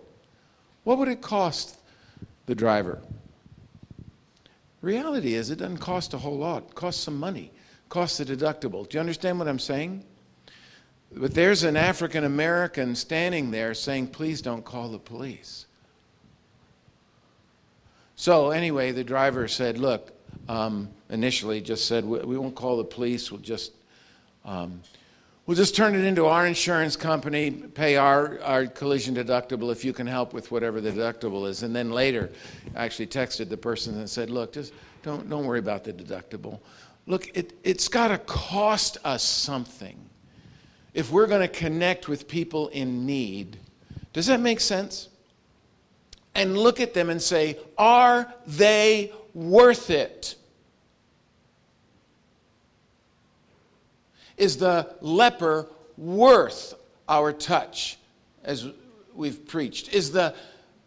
What 0.83 0.97
would 0.97 1.07
it 1.07 1.21
cost 1.21 1.77
the 2.51 2.55
driver? 2.55 3.01
Reality 4.81 5.35
is, 5.35 5.51
it 5.51 5.59
doesn't 5.59 5.77
cost 5.77 6.13
a 6.13 6.17
whole 6.17 6.37
lot. 6.37 6.63
It 6.67 6.75
costs 6.75 7.01
some 7.01 7.17
money, 7.17 7.45
it 7.45 7.89
costs 7.89 8.19
a 8.19 8.25
deductible. 8.25 8.89
Do 8.89 8.97
you 8.97 8.99
understand 8.99 9.39
what 9.39 9.47
I'm 9.47 9.57
saying? 9.57 10.03
But 11.13 11.33
there's 11.33 11.63
an 11.63 11.77
African 11.77 12.25
American 12.25 12.93
standing 12.95 13.51
there 13.51 13.73
saying, 13.73 14.07
please 14.07 14.41
don't 14.41 14.65
call 14.65 14.89
the 14.89 14.99
police. 14.99 15.65
So, 18.17 18.51
anyway, 18.51 18.91
the 18.91 19.05
driver 19.05 19.47
said, 19.47 19.77
look, 19.77 20.11
um, 20.49 20.89
initially 21.09 21.61
just 21.61 21.87
said, 21.87 22.03
we, 22.03 22.19
we, 22.19 22.37
won't 22.37 22.55
call 22.55 22.75
the 22.77 22.83
police, 22.83 23.31
we'll 23.31 23.39
just. 23.39 23.71
Um, 24.43 24.81
We'll 25.51 25.57
just 25.57 25.75
turn 25.75 25.95
it 25.95 26.05
into 26.05 26.27
our 26.27 26.47
insurance 26.47 26.95
company, 26.95 27.51
pay 27.51 27.97
our, 27.97 28.39
our 28.39 28.67
collision 28.67 29.15
deductible 29.15 29.69
if 29.69 29.83
you 29.83 29.91
can 29.91 30.07
help 30.07 30.31
with 30.31 30.49
whatever 30.49 30.79
the 30.79 30.91
deductible 30.91 31.45
is. 31.45 31.63
And 31.63 31.75
then 31.75 31.91
later, 31.91 32.31
I 32.73 32.85
actually 32.85 33.07
texted 33.07 33.49
the 33.49 33.57
person 33.57 33.97
and 33.99 34.09
said, 34.09 34.29
look, 34.29 34.53
just 34.53 34.71
don't, 35.03 35.29
don't 35.29 35.45
worry 35.45 35.59
about 35.59 35.83
the 35.83 35.91
deductible. 35.91 36.61
Look, 37.05 37.35
it, 37.35 37.51
it's 37.65 37.89
got 37.89 38.07
to 38.07 38.17
cost 38.19 38.97
us 39.03 39.23
something 39.23 39.99
if 40.93 41.11
we're 41.11 41.27
going 41.27 41.41
to 41.41 41.49
connect 41.49 42.07
with 42.07 42.29
people 42.29 42.69
in 42.69 43.05
need. 43.05 43.57
Does 44.13 44.27
that 44.27 44.39
make 44.39 44.61
sense? 44.61 45.09
And 46.33 46.57
look 46.57 46.79
at 46.79 46.93
them 46.93 47.09
and 47.09 47.21
say, 47.21 47.59
are 47.77 48.33
they 48.47 49.11
worth 49.33 49.89
it? 49.89 50.35
Is 54.41 54.57
the 54.57 54.95
leper 55.01 55.67
worth 55.97 56.73
our 57.07 57.31
touch, 57.31 57.99
as 58.43 58.67
we've 59.13 59.45
preached? 59.47 59.93
Is 59.93 60.11
the 60.11 60.33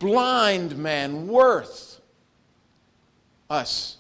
blind 0.00 0.76
man 0.76 1.28
worth 1.28 2.00
us 3.49 3.99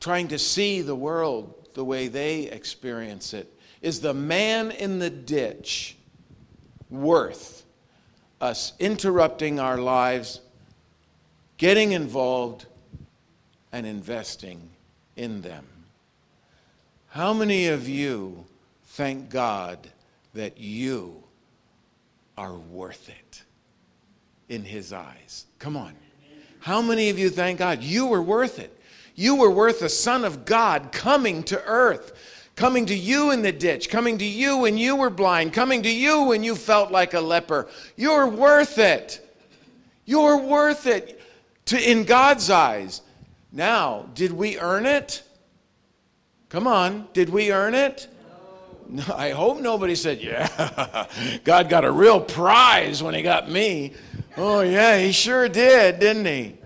trying 0.00 0.28
to 0.28 0.38
see 0.38 0.80
the 0.80 0.94
world 0.94 1.68
the 1.74 1.84
way 1.84 2.08
they 2.08 2.44
experience 2.44 3.34
it? 3.34 3.52
Is 3.82 4.00
the 4.00 4.14
man 4.14 4.70
in 4.70 4.98
the 4.98 5.10
ditch 5.10 5.98
worth 6.88 7.66
us 8.40 8.72
interrupting 8.78 9.60
our 9.60 9.76
lives, 9.76 10.40
getting 11.58 11.92
involved, 11.92 12.64
and 13.72 13.84
investing 13.84 14.70
in 15.16 15.42
them? 15.42 15.66
How 17.12 17.34
many 17.34 17.66
of 17.66 17.90
you 17.90 18.46
thank 18.86 19.28
God 19.28 19.86
that 20.32 20.56
you 20.56 21.22
are 22.38 22.54
worth 22.54 23.10
it 23.10 23.42
in 24.48 24.64
His 24.64 24.94
eyes? 24.94 25.44
Come 25.58 25.76
on. 25.76 25.94
How 26.60 26.80
many 26.80 27.10
of 27.10 27.18
you 27.18 27.28
thank 27.28 27.58
God 27.58 27.82
you 27.82 28.06
were 28.06 28.22
worth 28.22 28.58
it? 28.58 28.74
You 29.14 29.34
were 29.34 29.50
worth 29.50 29.80
the 29.80 29.90
Son 29.90 30.24
of 30.24 30.46
God 30.46 30.90
coming 30.90 31.42
to 31.42 31.62
earth, 31.66 32.48
coming 32.56 32.86
to 32.86 32.94
you 32.94 33.30
in 33.30 33.42
the 33.42 33.52
ditch, 33.52 33.90
coming 33.90 34.16
to 34.16 34.24
you 34.24 34.56
when 34.56 34.78
you 34.78 34.96
were 34.96 35.10
blind, 35.10 35.52
coming 35.52 35.82
to 35.82 35.90
you 35.90 36.22
when 36.22 36.42
you 36.42 36.54
felt 36.54 36.90
like 36.90 37.12
a 37.12 37.20
leper. 37.20 37.68
You're 37.94 38.28
worth 38.28 38.78
it. 38.78 39.36
You're 40.06 40.38
worth 40.38 40.86
it 40.86 41.20
to, 41.66 41.90
in 41.90 42.04
God's 42.04 42.48
eyes. 42.48 43.02
Now, 43.52 44.08
did 44.14 44.32
we 44.32 44.58
earn 44.58 44.86
it? 44.86 45.22
Come 46.52 46.66
on, 46.66 47.08
did 47.14 47.30
we 47.30 47.50
earn 47.50 47.74
it? 47.74 48.08
No. 48.86 49.02
I 49.16 49.30
hope 49.30 49.62
nobody 49.62 49.94
said, 49.94 50.20
Yeah, 50.20 51.06
God 51.44 51.70
got 51.70 51.86
a 51.86 51.90
real 51.90 52.20
prize 52.20 53.02
when 53.02 53.14
he 53.14 53.22
got 53.22 53.50
me. 53.50 53.94
Oh, 54.36 54.60
yeah, 54.60 54.98
he 54.98 55.12
sure 55.12 55.48
did, 55.48 55.98
didn't 55.98 56.26
he? 56.26 56.58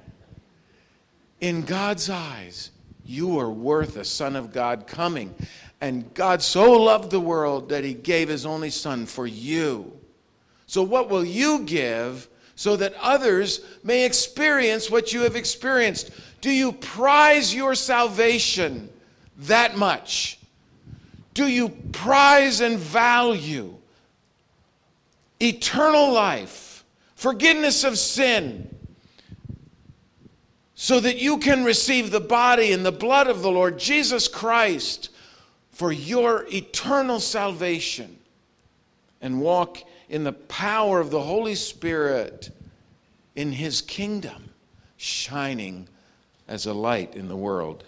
In 1.40 1.62
God's 1.62 2.10
eyes, 2.10 2.72
you 3.04 3.38
are 3.38 3.48
worth 3.48 3.96
a 3.96 4.04
Son 4.04 4.34
of 4.34 4.52
God 4.52 4.88
coming. 4.88 5.32
And 5.80 6.12
God 6.14 6.42
so 6.42 6.72
loved 6.72 7.12
the 7.12 7.20
world 7.20 7.68
that 7.68 7.84
he 7.84 7.94
gave 7.94 8.28
his 8.28 8.44
only 8.44 8.70
Son 8.70 9.06
for 9.06 9.24
you. 9.24 9.96
So, 10.66 10.82
what 10.82 11.08
will 11.08 11.24
you 11.24 11.60
give 11.60 12.26
so 12.56 12.74
that 12.74 12.94
others 13.00 13.60
may 13.84 14.04
experience 14.04 14.90
what 14.90 15.12
you 15.12 15.20
have 15.20 15.36
experienced? 15.36 16.10
Do 16.40 16.50
you 16.50 16.72
prize 16.72 17.54
your 17.54 17.76
salvation? 17.76 18.90
That 19.38 19.76
much? 19.76 20.38
Do 21.34 21.46
you 21.46 21.68
prize 21.68 22.60
and 22.60 22.78
value 22.78 23.74
eternal 25.40 26.12
life, 26.12 26.84
forgiveness 27.14 27.84
of 27.84 27.98
sin, 27.98 28.74
so 30.74 31.00
that 31.00 31.18
you 31.18 31.38
can 31.38 31.64
receive 31.64 32.10
the 32.10 32.20
body 32.20 32.72
and 32.72 32.84
the 32.84 32.92
blood 32.92 33.28
of 33.28 33.42
the 33.42 33.50
Lord 33.50 33.78
Jesus 33.78 34.28
Christ 34.28 35.10
for 35.70 35.90
your 35.90 36.46
eternal 36.52 37.20
salvation 37.20 38.18
and 39.20 39.40
walk 39.40 39.78
in 40.08 40.24
the 40.24 40.32
power 40.32 41.00
of 41.00 41.10
the 41.10 41.22
Holy 41.22 41.54
Spirit 41.54 42.50
in 43.34 43.52
His 43.52 43.80
kingdom, 43.80 44.50
shining 44.96 45.88
as 46.46 46.66
a 46.66 46.74
light 46.74 47.14
in 47.14 47.28
the 47.28 47.36
world? 47.36 47.84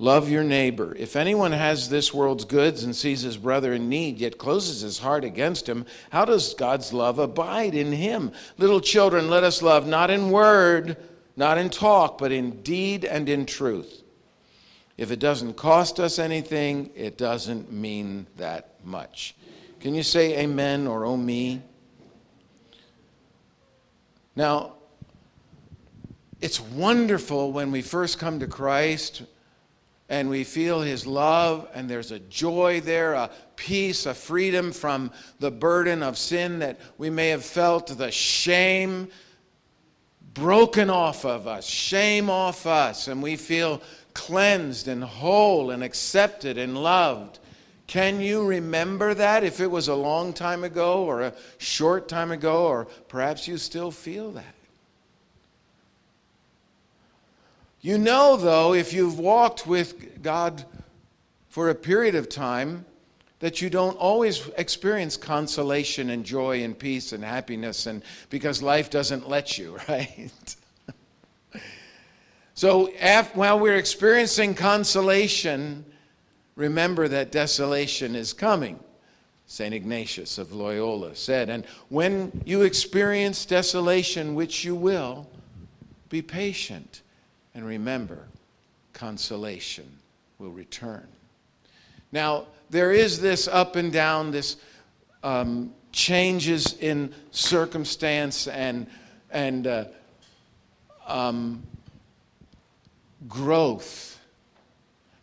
Love 0.00 0.30
your 0.30 0.44
neighbor. 0.44 0.94
If 0.96 1.16
anyone 1.16 1.50
has 1.50 1.88
this 1.88 2.14
world's 2.14 2.44
goods 2.44 2.84
and 2.84 2.94
sees 2.94 3.22
his 3.22 3.36
brother 3.36 3.72
in 3.74 3.88
need, 3.88 4.18
yet 4.18 4.38
closes 4.38 4.80
his 4.80 5.00
heart 5.00 5.24
against 5.24 5.68
him, 5.68 5.84
how 6.10 6.24
does 6.24 6.54
God's 6.54 6.92
love 6.92 7.18
abide 7.18 7.74
in 7.74 7.90
him? 7.90 8.30
Little 8.58 8.80
children, 8.80 9.28
let 9.28 9.42
us 9.42 9.60
love 9.60 9.88
not 9.88 10.08
in 10.08 10.30
word, 10.30 10.96
not 11.36 11.58
in 11.58 11.68
talk, 11.68 12.16
but 12.18 12.30
in 12.30 12.62
deed 12.62 13.04
and 13.04 13.28
in 13.28 13.44
truth. 13.44 14.02
If 14.96 15.10
it 15.10 15.18
doesn't 15.18 15.54
cost 15.54 15.98
us 15.98 16.20
anything, 16.20 16.90
it 16.94 17.18
doesn't 17.18 17.72
mean 17.72 18.28
that 18.36 18.74
much. 18.84 19.34
Can 19.80 19.96
you 19.96 20.04
say 20.04 20.38
amen 20.38 20.86
or 20.86 21.04
oh 21.04 21.16
me? 21.16 21.62
Now, 24.36 24.74
it's 26.40 26.60
wonderful 26.60 27.50
when 27.50 27.72
we 27.72 27.82
first 27.82 28.20
come 28.20 28.38
to 28.38 28.46
Christ 28.46 29.22
and 30.08 30.30
we 30.30 30.44
feel 30.44 30.80
His 30.80 31.06
love, 31.06 31.68
and 31.74 31.88
there's 31.88 32.12
a 32.12 32.18
joy 32.18 32.80
there, 32.80 33.14
a 33.14 33.30
peace, 33.56 34.06
a 34.06 34.14
freedom 34.14 34.72
from 34.72 35.10
the 35.38 35.50
burden 35.50 36.02
of 36.02 36.16
sin 36.16 36.60
that 36.60 36.80
we 36.96 37.10
may 37.10 37.28
have 37.28 37.44
felt, 37.44 37.88
the 37.88 38.10
shame 38.10 39.08
broken 40.34 40.88
off 40.88 41.24
of 41.24 41.46
us, 41.46 41.66
shame 41.66 42.30
off 42.30 42.66
us, 42.66 43.08
and 43.08 43.22
we 43.22 43.36
feel 43.36 43.82
cleansed 44.14 44.88
and 44.88 45.02
whole 45.02 45.70
and 45.70 45.82
accepted 45.82 46.58
and 46.58 46.76
loved. 46.76 47.38
Can 47.86 48.20
you 48.20 48.46
remember 48.46 49.14
that 49.14 49.44
if 49.44 49.60
it 49.60 49.70
was 49.70 49.88
a 49.88 49.94
long 49.94 50.32
time 50.32 50.62
ago 50.62 51.04
or 51.04 51.22
a 51.22 51.34
short 51.58 52.08
time 52.08 52.30
ago, 52.30 52.66
or 52.66 52.84
perhaps 53.08 53.48
you 53.48 53.56
still 53.58 53.90
feel 53.90 54.30
that? 54.32 54.54
You 57.80 57.96
know, 57.96 58.36
though, 58.36 58.74
if 58.74 58.92
you've 58.92 59.18
walked 59.18 59.66
with 59.66 60.22
God 60.22 60.64
for 61.48 61.70
a 61.70 61.74
period 61.74 62.14
of 62.14 62.28
time, 62.28 62.84
that 63.40 63.62
you 63.62 63.70
don't 63.70 63.96
always 63.96 64.48
experience 64.56 65.16
consolation 65.16 66.10
and 66.10 66.24
joy 66.24 66.64
and 66.64 66.76
peace 66.76 67.12
and 67.12 67.22
happiness 67.22 67.86
and 67.86 68.02
because 68.30 68.62
life 68.62 68.90
doesn't 68.90 69.28
let 69.28 69.58
you 69.58 69.78
right? 69.88 70.56
So 72.54 72.86
while 73.34 73.60
we're 73.60 73.76
experiencing 73.76 74.54
consolation 74.54 75.84
remember 76.56 77.06
that 77.06 77.30
desolation 77.30 78.16
is 78.16 78.32
coming 78.32 78.80
st 79.46 79.72
ignatius 79.72 80.38
of 80.38 80.52
loyola 80.52 81.14
said. 81.14 81.48
And 81.48 81.64
when 81.88 82.42
you 82.44 82.62
experience 82.62 83.46
desolation 83.46 84.34
which 84.34 84.64
you 84.64 84.74
will 84.74 85.28
be 86.08 86.20
patient 86.20 87.02
and 87.58 87.66
remember, 87.66 88.28
consolation 88.92 89.84
will 90.38 90.52
return. 90.52 91.08
Now, 92.12 92.46
there 92.70 92.92
is 92.92 93.20
this 93.20 93.48
up 93.48 93.74
and 93.74 93.92
down, 93.92 94.30
this 94.30 94.58
um, 95.24 95.74
changes 95.90 96.74
in 96.74 97.12
circumstance 97.32 98.46
and, 98.46 98.86
and 99.32 99.66
uh, 99.66 99.84
um, 101.08 101.64
growth. 103.26 104.20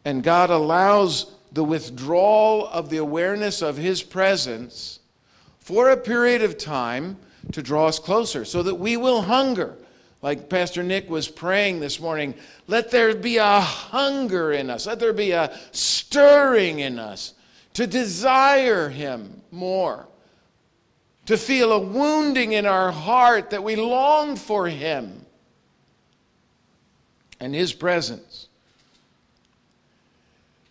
And 0.03 0.21
God 0.21 0.49
allows 0.49 1.31
the 1.53 1.63
withdrawal 1.63 2.67
of 2.67 2.89
the 2.89 2.97
awareness 2.97 3.61
of 3.61 3.77
His 3.77 4.03
presence 4.03 4.99
for 5.61 5.89
a 5.89 5.95
period 5.95 6.41
of 6.41 6.57
time 6.57 7.15
to 7.53 7.63
draw 7.63 7.87
us 7.87 7.97
closer 7.97 8.43
so 8.43 8.61
that 8.61 8.75
we 8.75 8.97
will 8.97 9.21
hunger 9.21 9.77
like 10.25 10.49
Pastor 10.49 10.81
Nick 10.81 11.07
was 11.07 11.27
praying 11.27 11.81
this 11.81 11.99
morning, 11.99 12.33
let 12.65 12.89
there 12.89 13.13
be 13.13 13.37
a 13.37 13.59
hunger 13.59 14.51
in 14.53 14.71
us, 14.71 14.87
let 14.87 14.97
there 14.97 15.13
be 15.13 15.29
a 15.29 15.55
stirring 15.71 16.79
in 16.79 16.97
us 16.97 17.35
to 17.73 17.85
desire 17.85 18.89
Him 18.89 19.43
more, 19.51 20.07
to 21.27 21.37
feel 21.37 21.71
a 21.73 21.79
wounding 21.79 22.53
in 22.53 22.65
our 22.65 22.91
heart 22.91 23.51
that 23.51 23.63
we 23.63 23.75
long 23.75 24.35
for 24.35 24.67
Him 24.67 25.27
and 27.39 27.53
His 27.53 27.71
presence. 27.71 28.47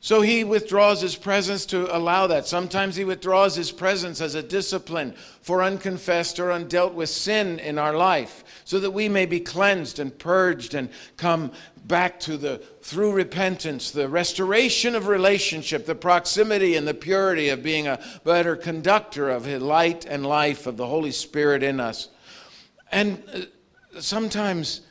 So 0.05 0.21
he 0.21 0.45
withdraws 0.45 1.01
his 1.01 1.17
presence 1.17 1.65
to 1.65 1.97
allow 1.97 2.27
that. 2.27 2.47
Sometimes 2.47 2.95
he 2.95 3.07
withdraws 3.07 3.55
his 3.55 3.73
presence 3.73 4.21
as 4.21 4.35
a 4.35 4.43
discipline 4.43 5.15
for 5.41 5.63
unconfessed 5.63 6.39
or 6.39 6.51
undealt 6.51 6.93
with 6.93 7.09
sin 7.09 7.59
in 7.59 7.79
our 7.79 7.97
life 7.97 8.45
so 8.67 8.79
that 8.81 8.91
we 8.91 9.09
may 9.09 9.25
be 9.25 9.41
cleansed 9.41 9.99
and 9.99 10.19
purged 10.19 10.75
and 10.75 10.91
come 11.17 11.53
back 11.87 12.21
to 12.21 12.37
the 12.37 12.59
through 12.83 13.13
repentance 13.13 13.93
the 13.93 14.07
restoration 14.07 14.95
of 14.95 15.07
relationship 15.07 15.87
the 15.87 15.95
proximity 15.95 16.77
and 16.77 16.87
the 16.87 16.93
purity 16.93 17.49
of 17.49 17.63
being 17.63 17.87
a 17.87 17.99
better 18.25 18.57
conductor 18.57 19.31
of 19.31 19.47
his 19.47 19.63
light 19.63 20.05
and 20.05 20.27
life 20.27 20.67
of 20.67 20.77
the 20.77 20.87
holy 20.87 21.13
spirit 21.13 21.63
in 21.63 21.81
us 21.81 22.09
and 22.93 23.23
uh, 23.35 24.01
sometimes 24.01 24.83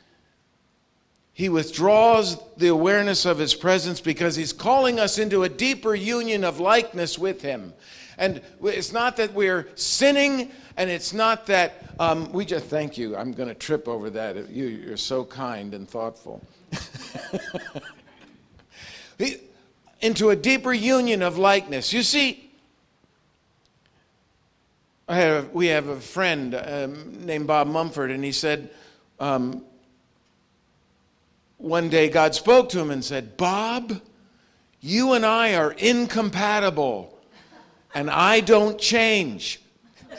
he 1.33 1.49
withdraws 1.49 2.37
the 2.57 2.67
awareness 2.67 3.25
of 3.25 3.39
his 3.39 3.55
presence 3.55 3.99
because 3.99 4.35
he's 4.35 4.53
calling 4.53 4.99
us 4.99 5.17
into 5.17 5.43
a 5.43 5.49
deeper 5.49 5.95
union 5.95 6.43
of 6.43 6.59
likeness 6.59 7.17
with 7.17 7.41
him 7.41 7.73
and 8.17 8.41
it's 8.63 8.91
not 8.91 9.17
that 9.17 9.33
we're 9.33 9.67
sinning, 9.75 10.51
and 10.77 10.89
it's 10.89 11.13
not 11.13 11.45
that 11.47 11.93
um, 11.99 12.31
we 12.31 12.45
just 12.45 12.65
thank 12.65 12.97
you. 12.97 13.15
I'm 13.15 13.31
going 13.31 13.49
to 13.49 13.55
trip 13.55 13.87
over 13.87 14.09
that. 14.11 14.49
You, 14.49 14.65
you're 14.65 14.97
so 14.97 15.25
kind 15.25 15.73
and 15.73 15.89
thoughtful. 15.89 16.41
Into 20.01 20.29
a 20.29 20.35
deeper 20.35 20.73
union 20.73 21.21
of 21.21 21.37
likeness. 21.37 21.93
You 21.93 22.03
see, 22.03 22.51
I 25.07 25.15
have, 25.17 25.51
we 25.51 25.67
have 25.67 25.87
a 25.87 25.99
friend 25.99 26.55
um, 26.55 27.25
named 27.25 27.47
Bob 27.47 27.67
Mumford, 27.67 28.11
and 28.11 28.23
he 28.23 28.31
said, 28.31 28.69
um, 29.19 29.63
one 31.63 31.87
day 31.87 32.09
God 32.09 32.35
spoke 32.35 32.67
to 32.69 32.79
him 32.79 32.91
and 32.91 33.03
said, 33.03 33.37
Bob, 33.37 34.01
you 34.81 35.13
and 35.13 35.25
I 35.25 35.55
are 35.55 35.71
incompatible 35.71 37.17
and 37.95 38.09
I 38.09 38.41
don't 38.41 38.77
change. 38.77 39.61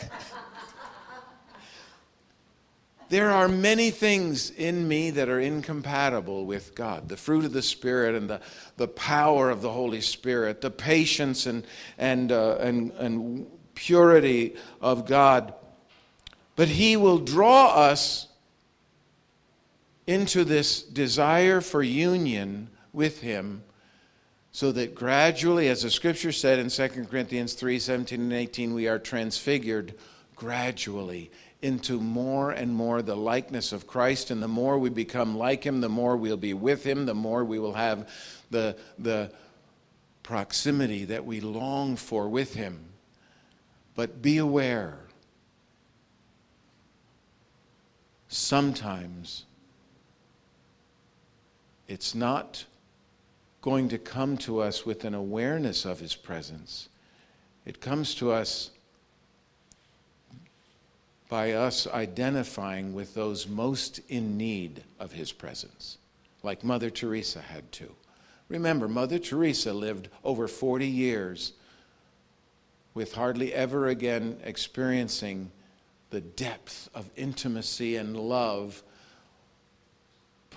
there 3.11 3.31
are 3.31 3.47
many 3.47 3.91
things 3.91 4.49
in 4.53 4.89
me 4.89 5.11
that 5.11 5.29
are 5.29 5.39
incompatible 5.41 6.47
with 6.47 6.75
God 6.75 7.11
the 7.11 7.17
fruit 7.19 7.45
of 7.45 7.53
the 7.53 7.61
Spirit 7.61 8.15
and 8.15 8.31
the, 8.31 8.41
the 8.79 8.89
power 8.89 9.51
of 9.51 9.61
the 9.61 9.71
Holy 9.71 10.01
Spirit, 10.01 10.63
the 10.63 10.71
patience 10.71 11.45
and, 11.45 11.67
and, 11.99 12.33
uh, 12.33 12.57
and, 12.57 12.91
and 12.93 13.47
purity 13.75 14.57
of 14.81 15.07
God. 15.07 15.53
But 16.57 16.69
He 16.69 16.97
will 16.97 17.19
draw 17.19 17.75
us 17.75 18.29
into 20.07 20.45
this 20.45 20.83
desire 20.83 21.61
for 21.61 21.83
union 21.83 22.69
with 22.93 23.21
Him 23.21 23.63
so 24.55 24.71
that 24.71 24.95
gradually, 24.95 25.69
as 25.69 25.83
the 25.83 25.91
scripture 25.91 26.31
said 26.31 26.61
in 26.61 26.69
2 26.69 27.07
Corinthians 27.11 27.55
3 27.55 27.79
17 27.79 28.21
and 28.21 28.33
18, 28.33 28.73
we 28.73 28.87
are 28.87 29.01
transfigured 29.01 29.95
gradually 30.37 31.31
into 31.61 32.01
more 32.01 32.51
and 32.51 32.73
more 32.73 33.03
the 33.03 33.17
likeness 33.17 33.73
of 33.73 33.87
Christ. 33.87 34.31
And 34.31 34.43
the 34.43 34.47
more 34.47 34.79
we 34.79 34.91
become 34.91 35.37
like 35.37 35.65
Him, 35.65 35.81
the 35.81 35.89
more 35.89 36.17
we'll 36.17 36.37
be 36.37 36.55
with 36.55 36.85
Him, 36.85 37.07
the 37.07 37.15
more 37.15 37.45
we 37.45 37.59
will 37.59 37.73
have 37.73 38.09
the, 38.51 38.77
the 38.99 39.33
proximity 40.23 41.05
that 41.07 41.25
we 41.25 41.41
long 41.41 41.97
for 41.97 42.29
with 42.29 42.55
Him. 42.55 42.79
But 43.97 44.23
be 44.23 44.39
aware, 44.39 44.99
sometimes 48.29 49.47
it's 51.89 52.15
not 52.15 52.65
going 53.63 53.89
to 53.89 53.99
come 53.99 54.37
to 54.37 54.61
us 54.61 54.85
with 54.85 55.05
an 55.05 55.15
awareness 55.15 55.85
of 55.85 56.01
His 56.01 56.15
presence. 56.15 56.89
It 57.65 57.81
comes 57.81 58.15
to 58.17 58.31
us 58.33 58.71
by 61.29 61.53
us 61.53 61.87
identifying 61.87 62.95
with 62.95 63.15
those 63.15 63.49
most 63.49 64.01
in 64.09 64.37
need 64.37 64.85
of 65.01 65.13
His 65.13 65.33
presence, 65.33 65.99
like 66.43 66.63
Mother 66.63 66.91
Teresa 66.91 67.41
had 67.41 67.71
to. 67.73 67.91
Remember, 68.49 68.87
Mother 68.87 69.19
Teresa 69.19 69.73
lived 69.73 70.09
over 70.23 70.47
40 70.47 70.87
years 70.87 71.55
with 72.93 73.15
hardly 73.15 73.53
ever 73.53 73.89
again 73.89 74.39
experiencing 74.45 75.51
the 76.11 76.21
depth 76.21 76.89
of 76.95 77.11
intimacy 77.17 77.97
and 77.97 78.17
love 78.17 78.83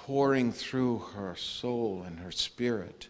pouring 0.07 0.53
through 0.53 0.99
her 1.15 1.35
soul 1.35 2.01
and 2.07 2.17
her 2.19 2.31
spirit. 2.31 3.09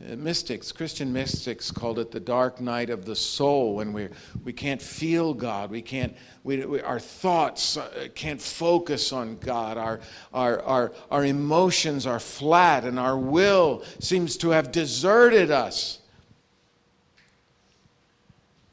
Uh, 0.00 0.16
mystics, 0.16 0.72
Christian 0.72 1.12
mystics 1.12 1.70
called 1.70 1.98
it 1.98 2.10
the 2.10 2.18
dark 2.18 2.58
night 2.58 2.88
of 2.88 3.04
the 3.04 3.14
soul 3.14 3.74
when 3.74 3.92
we 3.92 4.08
we 4.44 4.52
can't 4.54 4.80
feel 4.80 5.34
God. 5.34 5.70
We 5.70 5.82
can't, 5.82 6.16
we, 6.42 6.64
we, 6.64 6.80
our 6.80 6.98
thoughts 6.98 7.76
uh, 7.76 8.08
can't 8.14 8.40
focus 8.40 9.12
on 9.12 9.36
God. 9.36 9.76
Our, 9.76 10.00
our, 10.32 10.62
our, 10.62 10.92
our 11.10 11.24
emotions 11.26 12.06
are 12.06 12.18
flat 12.18 12.84
and 12.84 12.98
our 12.98 13.18
will 13.18 13.84
seems 13.98 14.38
to 14.38 14.50
have 14.50 14.72
deserted 14.72 15.50
us. 15.50 15.98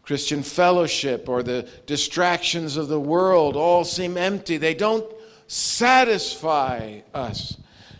Christian 0.03 0.43
fellowship 0.43 1.27
or 1.27 1.43
the 1.43 1.67
distractions 1.85 2.77
of 2.77 2.87
the 2.87 3.01
world 3.01 3.57
all 3.57 3.83
seem 3.83 4.15
empty. 4.15 4.55
They 4.55 4.73
don't 4.73 5.05
satisfy 5.51 7.01
us. 7.13 7.57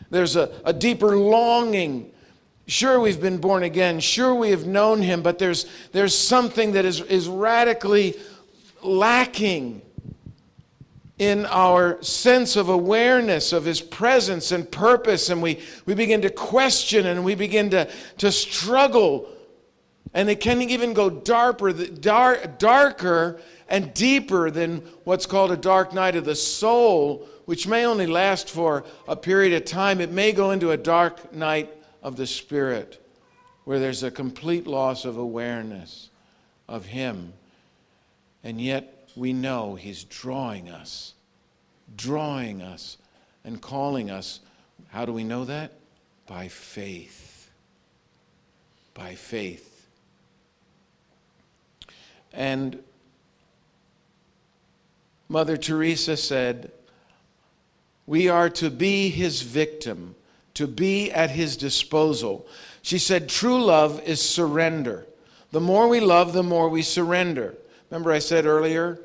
There's 0.10 0.38
a, 0.38 0.62
a 0.64 0.72
deeper 0.72 1.18
longing. 1.18 2.12
Sure, 2.66 2.98
we've 2.98 3.20
been 3.20 3.40
born 3.40 3.64
again. 3.64 4.00
Sure, 4.00 4.34
we 4.34 4.52
have 4.52 4.66
known 4.66 5.02
Him, 5.02 5.22
but 5.22 5.38
there's, 5.38 5.66
there's 5.92 6.18
something 6.18 6.72
that 6.72 6.86
is, 6.86 7.02
is 7.02 7.28
radically 7.28 8.16
lacking 8.82 9.82
in 11.18 11.46
our 11.48 12.02
sense 12.02 12.56
of 12.56 12.70
awareness 12.70 13.52
of 13.52 13.66
his 13.66 13.82
presence 13.82 14.54
and 14.54 14.72
purpose, 14.72 15.30
and 15.30 15.42
we, 15.42 15.60
we 15.86 15.94
begin 15.94 16.22
to 16.22 16.30
question 16.30 17.06
and 17.06 17.24
we 17.24 17.36
begin 17.36 17.70
to, 17.70 17.88
to 18.18 18.32
struggle. 18.32 19.28
And 20.13 20.30
it 20.30 20.41
can 20.41 20.62
even 20.62 20.93
go 20.93 21.10
darker, 21.10 21.71
dark, 21.71 22.60
darker 22.60 23.39
and 23.69 23.93
deeper 23.93 24.52
than 24.52 24.80
what's 25.06 25.26
called 25.26 25.52
a 25.52 25.58
dark 25.58 25.93
night 25.93 26.17
of 26.17 26.26
the 26.26 26.36
soul, 26.36 27.28
which 27.45 27.67
may 27.67 27.86
only 27.86 28.06
last 28.06 28.50
for 28.50 28.84
a 29.08 29.15
period 29.15 29.54
of 29.54 29.65
time. 29.65 30.02
It 30.02 30.12
may 30.12 30.34
go 30.34 30.52
into 30.52 30.71
a 30.71 30.78
dark 30.78 31.34
night 31.34 31.71
of 32.04 32.17
the 32.17 32.28
spirit 32.28 33.02
where 33.63 33.80
there's 33.80 34.04
a 34.04 34.12
complete 34.12 34.67
loss 34.67 35.06
of 35.06 35.17
awareness 35.17 36.10
of 36.67 36.86
Him. 36.86 37.32
And 38.43 38.60
yet 38.60 39.10
we 39.15 39.32
know 39.32 39.76
He's 39.76 40.04
drawing 40.04 40.69
us, 40.69 41.13
drawing 41.95 42.62
us, 42.62 42.97
and 43.45 43.62
calling 43.62 44.12
us. 44.12 44.41
How 44.89 45.06
do 45.06 45.13
we 45.13 45.24
know 45.24 45.45
that? 45.45 45.71
By 46.28 46.50
faith. 46.50 47.50
By 48.93 49.15
faith. 49.15 49.70
And 52.34 52.82
Mother 55.30 55.58
Teresa 55.58 56.17
said, 56.17 56.72
We 58.06 58.28
are 58.30 58.50
to 58.52 58.70
be 58.70 59.10
his 59.10 59.41
victim, 59.41 60.15
to 60.56 60.67
be 60.67 61.12
at 61.12 61.32
his 61.32 61.58
disposal. 61.58 62.46
She 62.82 62.98
said, 62.98 63.30
True 63.30 63.63
love 63.63 64.02
is 64.06 64.22
surrender. 64.22 65.08
The 65.52 65.62
more 65.62 65.88
we 65.88 66.00
love, 66.00 66.34
the 66.34 66.44
more 66.44 66.70
we 66.70 66.82
surrender. 66.82 67.56
Remember, 67.89 68.12
I 68.12 68.20
said 68.20 68.46
earlier, 68.46 69.00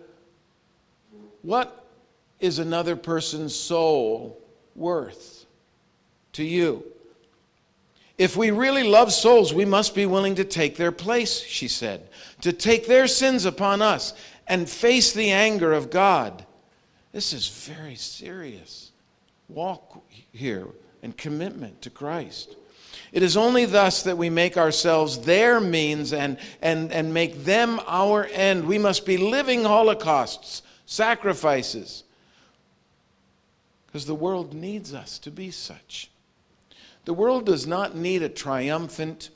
what 1.42 1.84
is 2.40 2.58
another 2.58 2.96
person's 2.96 3.54
soul 3.54 4.40
worth 4.74 5.46
to 6.32 6.44
you? 6.44 6.84
If 8.18 8.36
we 8.36 8.50
really 8.50 8.84
love 8.84 9.12
souls, 9.12 9.52
we 9.52 9.64
must 9.64 9.94
be 9.94 10.06
willing 10.06 10.36
to 10.36 10.44
take 10.44 10.76
their 10.76 10.92
place, 10.92 11.40
she 11.40 11.68
said, 11.68 12.08
to 12.46 12.52
take 12.52 12.86
their 12.86 13.08
sins 13.08 13.44
upon 13.44 13.82
us 13.82 14.14
and 14.46 14.70
face 14.70 15.12
the 15.12 15.32
anger 15.32 15.72
of 15.72 15.90
God. 15.90 16.46
This 17.10 17.32
is 17.32 17.48
very 17.48 17.96
serious. 17.96 18.92
Walk 19.48 20.00
here 20.30 20.68
and 21.02 21.16
commitment 21.16 21.82
to 21.82 21.90
Christ. 21.90 22.54
It 23.10 23.24
is 23.24 23.36
only 23.36 23.64
thus 23.64 24.04
that 24.04 24.16
we 24.16 24.30
make 24.30 24.56
ourselves 24.56 25.18
their 25.18 25.58
means 25.58 26.12
and, 26.12 26.38
and, 26.62 26.92
and 26.92 27.12
make 27.12 27.44
them 27.44 27.80
our 27.84 28.26
end. 28.26 28.64
We 28.64 28.78
must 28.78 29.04
be 29.04 29.16
living 29.16 29.64
holocausts, 29.64 30.62
sacrifices, 30.86 32.04
because 33.86 34.06
the 34.06 34.14
world 34.14 34.54
needs 34.54 34.94
us 34.94 35.18
to 35.18 35.32
be 35.32 35.50
such. 35.50 36.12
The 37.06 37.14
world 37.14 37.44
does 37.44 37.66
not 37.66 37.96
need 37.96 38.22
a 38.22 38.28
triumphant, 38.28 39.30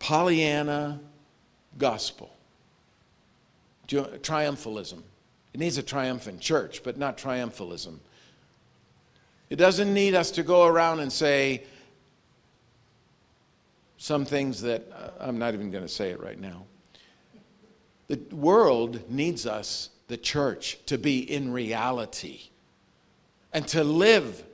Pollyanna 0.00 0.98
gospel, 1.78 2.34
triumphalism. 3.86 5.02
It 5.54 5.60
needs 5.60 5.78
a 5.78 5.82
triumphant 5.82 6.40
church, 6.40 6.82
but 6.82 6.98
not 6.98 7.16
triumphalism. 7.16 7.98
It 9.48 9.56
doesn't 9.56 9.92
need 9.92 10.14
us 10.14 10.32
to 10.32 10.42
go 10.42 10.64
around 10.64 11.00
and 11.00 11.12
say 11.12 11.64
some 13.98 14.24
things 14.24 14.62
that 14.62 14.90
uh, 14.92 15.10
I'm 15.20 15.38
not 15.38 15.54
even 15.54 15.70
going 15.70 15.84
to 15.84 15.88
say 15.88 16.10
it 16.10 16.20
right 16.20 16.40
now. 16.40 16.64
The 18.08 18.18
world 18.32 19.08
needs 19.10 19.46
us, 19.46 19.90
the 20.08 20.16
church, 20.16 20.78
to 20.86 20.98
be 20.98 21.18
in 21.18 21.52
reality 21.52 22.48
and 23.52 23.66
to 23.68 23.84
live 23.84 24.44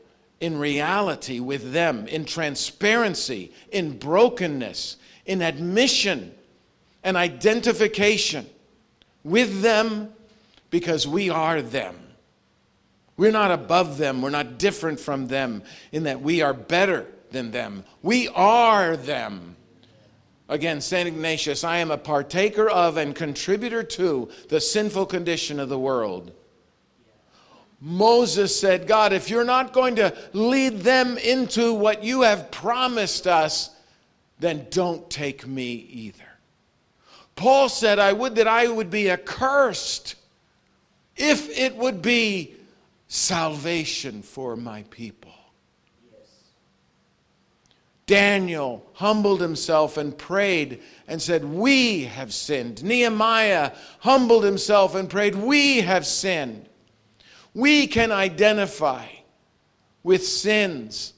in 0.40 0.58
reality 0.58 1.40
with 1.40 1.72
them, 1.72 2.06
in 2.08 2.24
transparency, 2.24 3.52
in 3.70 3.98
brokenness, 3.98 4.96
in 5.26 5.42
admission 5.42 6.32
and 7.04 7.16
identification 7.16 8.46
with 9.24 9.60
them 9.62 10.12
because 10.70 11.06
we 11.06 11.30
are 11.30 11.60
them. 11.60 11.96
We're 13.16 13.32
not 13.32 13.50
above 13.50 13.98
them. 13.98 14.22
We're 14.22 14.30
not 14.30 14.58
different 14.58 15.00
from 15.00 15.28
them 15.28 15.62
in 15.92 16.04
that 16.04 16.20
we 16.20 16.42
are 16.42 16.54
better 16.54 17.06
than 17.30 17.50
them. 17.50 17.84
We 18.02 18.28
are 18.28 18.96
them. 18.96 19.56
Again, 20.48 20.80
St. 20.80 21.08
Ignatius, 21.08 21.64
I 21.64 21.78
am 21.78 21.90
a 21.90 21.98
partaker 21.98 22.68
of 22.68 22.96
and 22.96 23.14
contributor 23.14 23.82
to 23.82 24.28
the 24.48 24.60
sinful 24.60 25.06
condition 25.06 25.58
of 25.58 25.68
the 25.68 25.78
world. 25.78 26.30
Moses 27.80 28.58
said, 28.58 28.86
God, 28.86 29.12
if 29.12 29.28
you're 29.28 29.44
not 29.44 29.72
going 29.72 29.96
to 29.96 30.14
lead 30.32 30.80
them 30.80 31.18
into 31.18 31.74
what 31.74 32.04
you 32.04 32.22
have 32.22 32.50
promised 32.50 33.26
us, 33.26 33.70
then 34.38 34.66
don't 34.70 35.08
take 35.10 35.46
me 35.46 35.72
either. 35.72 36.24
Paul 37.34 37.68
said, 37.68 37.98
I 37.98 38.12
would 38.12 38.34
that 38.36 38.48
I 38.48 38.66
would 38.66 38.90
be 38.90 39.10
accursed 39.10 40.14
if 41.16 41.48
it 41.58 41.76
would 41.76 42.02
be 42.02 42.54
salvation 43.08 44.22
for 44.22 44.56
my 44.56 44.82
people. 44.90 45.32
Daniel 48.06 48.86
humbled 48.94 49.40
himself 49.40 49.96
and 49.96 50.16
prayed 50.16 50.80
and 51.08 51.20
said, 51.20 51.44
We 51.44 52.04
have 52.04 52.32
sinned. 52.32 52.84
Nehemiah 52.84 53.72
humbled 53.98 54.44
himself 54.44 54.94
and 54.94 55.10
prayed, 55.10 55.34
We 55.34 55.80
have 55.80 56.06
sinned. 56.06 56.68
We 57.52 57.86
can 57.88 58.12
identify 58.12 59.06
with 60.04 60.24
sins 60.24 61.14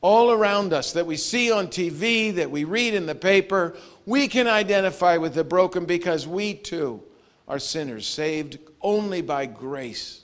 all 0.00 0.30
around 0.30 0.72
us 0.72 0.92
that 0.92 1.06
we 1.06 1.16
see 1.16 1.50
on 1.50 1.68
TV, 1.68 2.34
that 2.34 2.50
we 2.50 2.64
read 2.64 2.94
in 2.94 3.06
the 3.06 3.14
paper. 3.14 3.76
We 4.06 4.28
can 4.28 4.46
identify 4.46 5.16
with 5.16 5.34
the 5.34 5.44
broken 5.44 5.86
because 5.86 6.26
we 6.26 6.54
too 6.54 7.02
are 7.48 7.58
sinners, 7.58 8.06
saved 8.06 8.58
only 8.80 9.22
by 9.22 9.46
grace. 9.46 10.22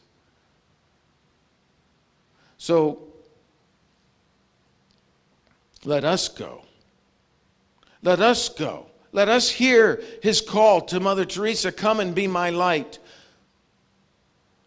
So 2.56 3.02
let 5.84 6.04
us 6.04 6.28
go. 6.28 6.62
Let 8.02 8.20
us 8.20 8.48
go. 8.48 8.86
Let 9.12 9.28
us 9.28 9.50
hear 9.50 10.02
his 10.22 10.40
call 10.40 10.80
to 10.82 11.00
Mother 11.00 11.24
Teresa 11.24 11.72
come 11.72 12.00
and 12.00 12.14
be 12.14 12.26
my 12.26 12.50
light. 12.50 12.98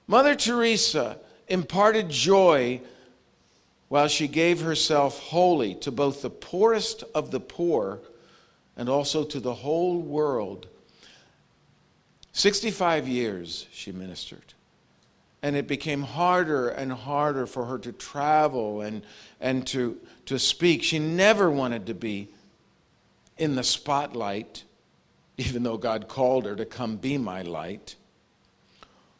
Mother 0.07 0.35
Teresa 0.35 1.17
imparted 1.47 2.09
joy 2.09 2.81
while 3.89 4.07
she 4.07 4.27
gave 4.27 4.61
herself 4.61 5.19
wholly 5.19 5.75
to 5.75 5.91
both 5.91 6.21
the 6.21 6.29
poorest 6.29 7.03
of 7.15 7.31
the 7.31 7.39
poor 7.39 7.99
and 8.75 8.89
also 8.89 9.23
to 9.23 9.39
the 9.39 9.55
whole 9.55 9.99
world. 9.99 10.67
65 12.33 13.07
years 13.07 13.67
she 13.71 13.91
ministered 13.91 14.53
and 15.41 15.55
it 15.55 15.67
became 15.67 16.01
harder 16.01 16.69
and 16.69 16.91
harder 16.91 17.45
for 17.45 17.65
her 17.65 17.77
to 17.77 17.91
travel 17.91 18.81
and, 18.81 19.03
and 19.39 19.65
to, 19.67 19.97
to 20.25 20.39
speak. 20.39 20.83
She 20.83 20.99
never 20.99 21.49
wanted 21.49 21.85
to 21.87 21.93
be 21.93 22.29
in 23.37 23.55
the 23.55 23.63
spotlight, 23.63 24.63
even 25.37 25.63
though 25.63 25.77
God 25.77 26.07
called 26.07 26.45
her 26.45 26.55
to 26.55 26.65
come 26.65 26.97
be 26.97 27.17
my 27.17 27.43
light. 27.43 27.95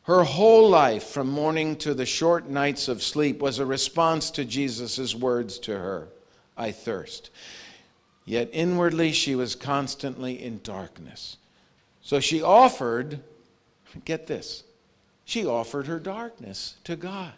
Her 0.08 0.24
whole 0.24 0.70
life, 0.70 1.04
from 1.04 1.30
morning 1.30 1.76
to 1.80 1.94
the 1.94 2.06
short 2.06 2.48
nights 2.50 2.88
of 2.88 3.04
sleep, 3.04 3.40
was 3.40 3.60
a 3.60 3.66
response 3.66 4.32
to 4.32 4.46
Jesus' 4.46 5.14
words 5.14 5.60
to 5.60 5.78
her 5.78 6.08
I 6.56 6.72
thirst. 6.72 7.30
Yet 8.24 8.50
inwardly, 8.54 9.12
she 9.12 9.36
was 9.36 9.54
constantly 9.54 10.42
in 10.42 10.62
darkness. 10.64 11.36
So 12.02 12.22
she 12.22 12.42
offered, 12.42 13.20
get 14.06 14.28
this, 14.28 14.64
she 15.26 15.46
offered 15.46 15.88
her 15.88 16.00
darkness 16.00 16.78
to 16.86 16.96
God. 16.96 17.34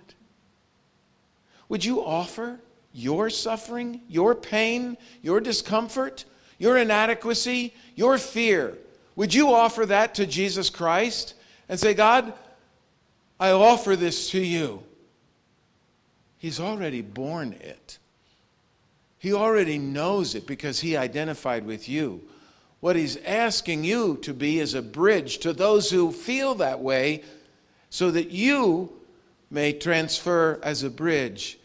Would 1.70 1.84
you 1.84 2.06
offer 2.06 2.60
your 2.94 3.32
suffering, 3.32 4.02
your 4.08 4.36
pain, 4.36 4.96
your 5.24 5.40
discomfort, 5.40 6.24
your 6.60 6.78
inadequacy, 6.78 7.74
your 7.96 8.20
fear? 8.20 8.78
Would 9.16 9.34
you 9.34 9.52
offer 9.52 9.88
that 9.88 10.14
to 10.16 10.28
Jesus 10.28 10.70
Christ 10.70 11.34
and 11.68 11.80
say, 11.80 11.96
God, 11.96 12.32
I 13.40 13.52
offer 13.52 13.96
this 13.96 14.30
to 14.32 14.44
you? 14.44 14.84
He's 16.38 16.60
already 16.60 17.02
borne 17.02 17.54
it. 17.54 17.98
He 19.18 19.34
already 19.34 19.78
knows 19.78 20.36
it 20.36 20.48
because 20.48 20.80
he 20.80 20.96
identified 20.96 21.66
with 21.66 21.90
you. 21.90 22.22
What 22.80 22.96
he's 22.96 23.18
asking 23.18 23.84
you 23.84 24.18
to 24.22 24.34
be 24.34 24.60
is 24.60 24.74
a 24.74 24.82
bridge 24.82 25.40
to 25.40 25.52
those 25.52 25.90
who 25.90 26.12
feel 26.12 26.56
that 26.56 26.80
way 26.80 27.24
so 27.90 28.12
that 28.12 28.32
you 28.32 28.94
may 29.52 29.74
transfer 29.74 30.60
as 30.64 30.84
a 30.84 30.90
bridge 30.90 31.60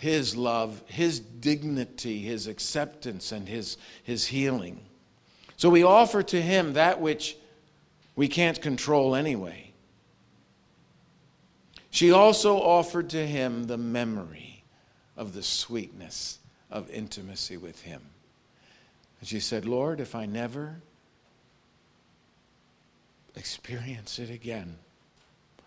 his 0.00 0.34
love, 0.34 0.82
his 0.86 1.20
dignity, 1.20 2.22
his 2.22 2.46
acceptance, 2.46 3.32
and 3.32 3.46
his, 3.46 3.76
his 4.02 4.26
healing. 4.26 4.80
So 5.58 5.68
we 5.68 5.82
offer 5.82 6.22
to 6.22 6.40
him 6.40 6.72
that 6.72 7.02
which 7.02 7.36
we 8.16 8.26
can't 8.26 8.62
control 8.62 9.14
anyway. 9.14 9.69
She 11.90 12.12
also 12.12 12.58
offered 12.58 13.10
to 13.10 13.26
him 13.26 13.66
the 13.66 13.76
memory 13.76 14.62
of 15.16 15.32
the 15.32 15.42
sweetness 15.42 16.38
of 16.70 16.88
intimacy 16.90 17.56
with 17.56 17.82
him. 17.82 18.00
And 19.20 19.28
she 19.28 19.40
said, 19.40 19.66
Lord, 19.66 20.00
if 20.00 20.14
I 20.14 20.26
never 20.26 20.76
experience 23.36 24.18
it 24.18 24.30
again, 24.30 24.76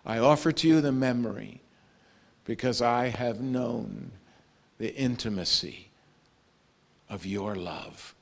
I 0.04 0.18
offer 0.18 0.52
to 0.52 0.68
you 0.68 0.80
the 0.80 0.92
memory 0.92 1.60
because 2.44 2.82
I 2.82 3.08
have 3.08 3.40
known 3.40 4.10
the 4.78 4.94
intimacy 4.94 5.88
of 7.08 7.24
your 7.24 7.54
love. 7.54 8.14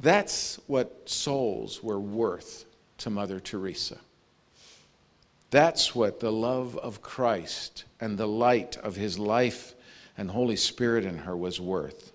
That's 0.00 0.60
what 0.66 1.08
souls 1.08 1.82
were 1.82 2.00
worth 2.00 2.64
to 2.98 3.10
Mother 3.10 3.40
Teresa. 3.40 3.98
That's 5.54 5.94
what 5.94 6.18
the 6.18 6.32
love 6.32 6.76
of 6.78 7.00
Christ 7.00 7.84
and 8.00 8.18
the 8.18 8.26
light 8.26 8.76
of 8.78 8.96
his 8.96 9.20
life 9.20 9.76
and 10.18 10.32
Holy 10.32 10.56
Spirit 10.56 11.04
in 11.04 11.18
her 11.18 11.36
was 11.36 11.60
worth. 11.60 12.12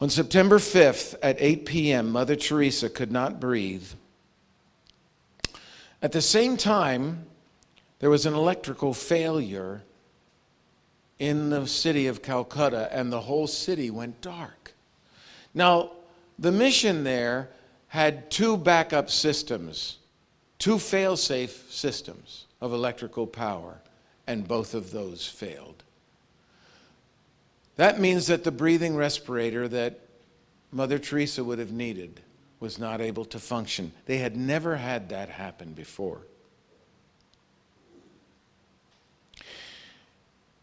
On 0.00 0.08
September 0.08 0.58
5th 0.58 1.14
at 1.22 1.36
8 1.38 1.66
p.m., 1.66 2.10
Mother 2.10 2.36
Teresa 2.36 2.88
could 2.88 3.12
not 3.12 3.38
breathe. 3.38 3.86
At 6.00 6.12
the 6.12 6.22
same 6.22 6.56
time, 6.56 7.26
there 7.98 8.08
was 8.08 8.24
an 8.24 8.32
electrical 8.32 8.94
failure 8.94 9.82
in 11.18 11.50
the 11.50 11.66
city 11.66 12.06
of 12.06 12.22
Calcutta, 12.22 12.88
and 12.90 13.12
the 13.12 13.20
whole 13.20 13.46
city 13.46 13.90
went 13.90 14.22
dark. 14.22 14.72
Now, 15.52 15.90
the 16.38 16.50
mission 16.50 17.04
there 17.04 17.50
had 17.88 18.30
two 18.30 18.56
backup 18.56 19.10
systems, 19.10 19.98
two 20.58 20.78
fail 20.78 21.16
safe 21.16 21.70
systems 21.70 22.46
of 22.60 22.72
electrical 22.72 23.26
power, 23.26 23.80
and 24.26 24.48
both 24.48 24.74
of 24.74 24.90
those 24.90 25.26
failed. 25.26 25.82
That 27.76 28.00
means 28.00 28.26
that 28.26 28.44
the 28.44 28.50
breathing 28.50 28.96
respirator 28.96 29.68
that 29.68 30.00
Mother 30.72 30.98
Teresa 30.98 31.44
would 31.44 31.58
have 31.58 31.72
needed 31.72 32.20
was 32.58 32.78
not 32.78 33.00
able 33.00 33.24
to 33.26 33.38
function. 33.38 33.92
They 34.06 34.18
had 34.18 34.36
never 34.36 34.76
had 34.76 35.10
that 35.10 35.28
happen 35.28 35.72
before. 35.72 36.22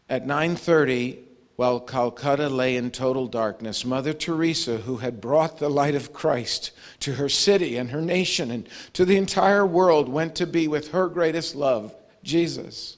At 0.08 0.26
9:30, 0.26 1.18
while 1.56 1.78
Calcutta 1.78 2.48
lay 2.48 2.76
in 2.76 2.90
total 2.90 3.26
darkness, 3.28 3.84
Mother 3.84 4.12
Teresa, 4.12 4.78
who 4.78 4.96
had 4.96 5.20
brought 5.20 5.58
the 5.58 5.68
light 5.68 5.94
of 5.94 6.12
Christ 6.12 6.72
to 7.00 7.14
her 7.14 7.28
city 7.28 7.76
and 7.76 7.90
her 7.90 8.02
nation 8.02 8.50
and 8.50 8.68
to 8.92 9.04
the 9.04 9.16
entire 9.16 9.64
world, 9.64 10.08
went 10.08 10.34
to 10.36 10.46
be 10.46 10.66
with 10.66 10.90
her 10.90 11.08
greatest 11.08 11.54
love, 11.54 11.94
Jesus. 12.24 12.96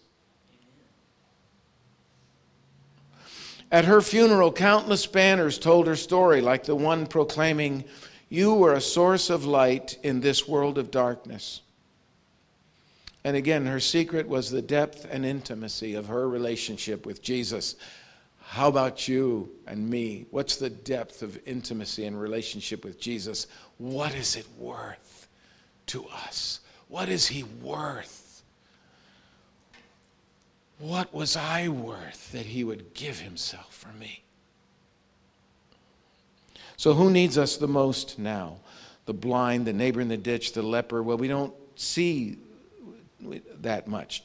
At 3.71 3.85
her 3.85 4.01
funeral, 4.01 4.53
countless 4.53 5.07
banners 5.07 5.59
told 5.59 5.87
her 5.87 5.97
story, 5.97 6.40
like 6.40 6.64
the 6.64 6.77
one 6.77 7.07
proclaiming, 7.07 7.85
You 8.31 8.55
were 8.55 8.75
a 8.75 8.81
source 8.81 9.29
of 9.29 9.45
light 9.45 9.99
in 10.03 10.21
this 10.21 10.49
world 10.49 10.79
of 10.79 10.90
darkness. 10.90 11.61
And 13.23 13.37
again, 13.37 13.66
her 13.66 13.81
secret 13.81 14.29
was 14.29 14.51
the 14.51 14.62
depth 14.62 15.05
and 15.11 15.27
intimacy 15.27 15.95
of 15.95 16.07
her 16.07 16.29
relationship 16.29 17.05
with 17.05 17.23
Jesus. 17.23 17.75
How 18.49 18.69
about 18.69 19.09
you 19.09 19.51
and 19.67 19.91
me? 19.91 20.27
What's 20.31 20.57
the 20.57 20.71
depth 20.71 21.23
of 21.23 21.39
intimacy 21.47 22.07
and 22.07 22.19
relationship 22.19 22.85
with 22.85 22.99
Jesus? 22.99 23.49
What 23.77 24.15
is 24.15 24.37
it 24.37 24.47
worth 24.57 25.27
to 25.87 26.07
us? 26.07 26.61
What 26.89 27.09
is 27.09 27.27
he 27.27 27.43
worth? 27.43 28.43
What 30.79 31.13
was 31.13 31.37
I 31.37 31.69
worth 31.69 32.31
that 32.33 32.47
he 32.47 32.63
would 32.63 32.95
give 32.95 33.19
himself 33.19 33.75
for 33.75 33.93
me? 33.99 34.23
So, 36.77 36.95
who 36.95 37.11
needs 37.11 37.37
us 37.37 37.57
the 37.57 37.69
most 37.69 38.19
now? 38.19 38.59
The 39.07 39.15
blind, 39.15 39.67
the 39.67 39.73
neighbor 39.73 40.01
in 40.01 40.09
the 40.09 40.17
ditch, 40.17 40.53
the 40.53 40.63
leper? 40.63 41.03
Well, 41.03 41.17
we 41.17 41.29
don't 41.29 41.55
see 41.75 42.39
that 43.61 43.89
much. 43.89 44.23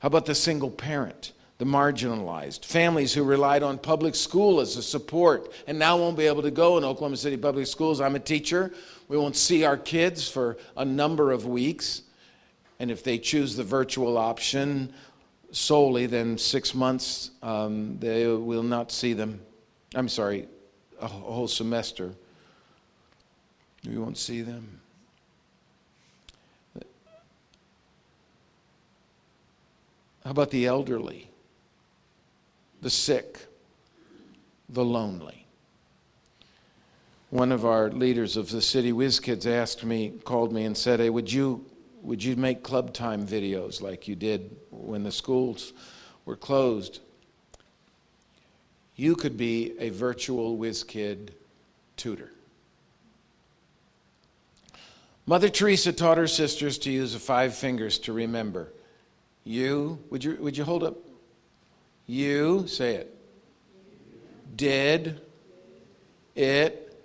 How 0.00 0.08
about 0.08 0.26
the 0.26 0.34
single 0.34 0.70
parent, 0.70 1.32
the 1.58 1.64
marginalized, 1.64 2.64
families 2.64 3.14
who 3.14 3.24
relied 3.24 3.62
on 3.62 3.78
public 3.78 4.14
school 4.14 4.60
as 4.60 4.76
a 4.76 4.82
support 4.82 5.52
and 5.66 5.78
now 5.78 5.96
won't 5.96 6.16
be 6.16 6.26
able 6.26 6.42
to 6.42 6.50
go 6.50 6.76
in 6.76 6.84
Oklahoma 6.84 7.16
City 7.16 7.36
public 7.36 7.66
schools? 7.66 8.00
I'm 8.00 8.14
a 8.14 8.20
teacher. 8.20 8.72
We 9.08 9.16
won't 9.16 9.36
see 9.36 9.64
our 9.64 9.76
kids 9.76 10.28
for 10.28 10.58
a 10.76 10.84
number 10.84 11.32
of 11.32 11.46
weeks. 11.46 12.02
And 12.78 12.90
if 12.90 13.02
they 13.02 13.18
choose 13.18 13.56
the 13.56 13.64
virtual 13.64 14.18
option, 14.18 14.92
solely, 15.50 16.06
then 16.06 16.36
six 16.36 16.74
months 16.74 17.30
um, 17.42 17.98
they 17.98 18.26
will 18.26 18.62
not 18.62 18.92
see 18.92 19.14
them. 19.14 19.40
I'm 19.94 20.08
sorry, 20.08 20.48
a 21.00 21.06
whole 21.06 21.48
semester. 21.48 22.12
We 23.86 23.96
won't 23.96 24.18
see 24.18 24.42
them. 24.42 24.80
How 30.24 30.32
about 30.32 30.50
the 30.50 30.66
elderly, 30.66 31.30
the 32.82 32.90
sick, 32.90 33.46
the 34.68 34.84
lonely? 34.84 35.46
One 37.30 37.52
of 37.52 37.66
our 37.66 37.90
leaders 37.90 38.36
of 38.36 38.50
the 38.50 38.62
city 38.62 38.92
whiz 38.92 39.20
kids 39.20 39.46
asked 39.46 39.84
me, 39.84 40.14
called 40.24 40.52
me 40.52 40.64
and 40.64 40.76
said, 40.76 41.00
Hey, 41.00 41.10
would 41.10 41.32
you 41.32 41.64
would 42.06 42.22
you 42.22 42.36
make 42.36 42.62
club 42.62 42.94
time 42.94 43.26
videos 43.26 43.82
like 43.82 44.06
you 44.06 44.14
did 44.14 44.56
when 44.70 45.02
the 45.02 45.10
schools 45.10 45.72
were 46.24 46.36
closed? 46.36 47.00
You 48.94 49.16
could 49.16 49.36
be 49.36 49.74
a 49.80 49.90
virtual 49.90 50.56
whiz 50.56 50.84
kid 50.84 51.34
tutor. 51.96 52.30
Mother 55.26 55.48
Teresa 55.48 55.92
taught 55.92 56.16
her 56.16 56.28
sisters 56.28 56.78
to 56.78 56.92
use 56.92 57.12
the 57.12 57.18
five 57.18 57.56
fingers 57.56 57.98
to 58.00 58.12
remember. 58.12 58.72
You, 59.42 59.98
would 60.08 60.22
you, 60.22 60.36
would 60.36 60.56
you 60.56 60.62
hold 60.62 60.84
up? 60.84 60.96
You, 62.06 62.66
say 62.66 62.96
it. 62.96 63.16
Did 64.56 65.20
it 66.34 67.02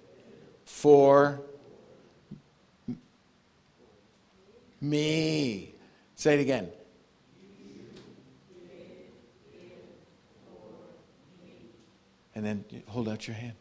for 0.65 1.41
Me. 4.81 5.73
Say 6.15 6.33
it 6.33 6.39
again. 6.41 6.69
And 12.33 12.45
then 12.45 12.65
hold 12.87 13.07
out 13.07 13.27
your 13.27 13.35
hand. 13.35 13.53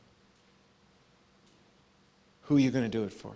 Who 2.43 2.57
are 2.57 2.61
you 2.61 2.71
going 2.71 2.85
to 2.85 2.91
do 2.91 3.05
it 3.05 3.13
for? 3.13 3.35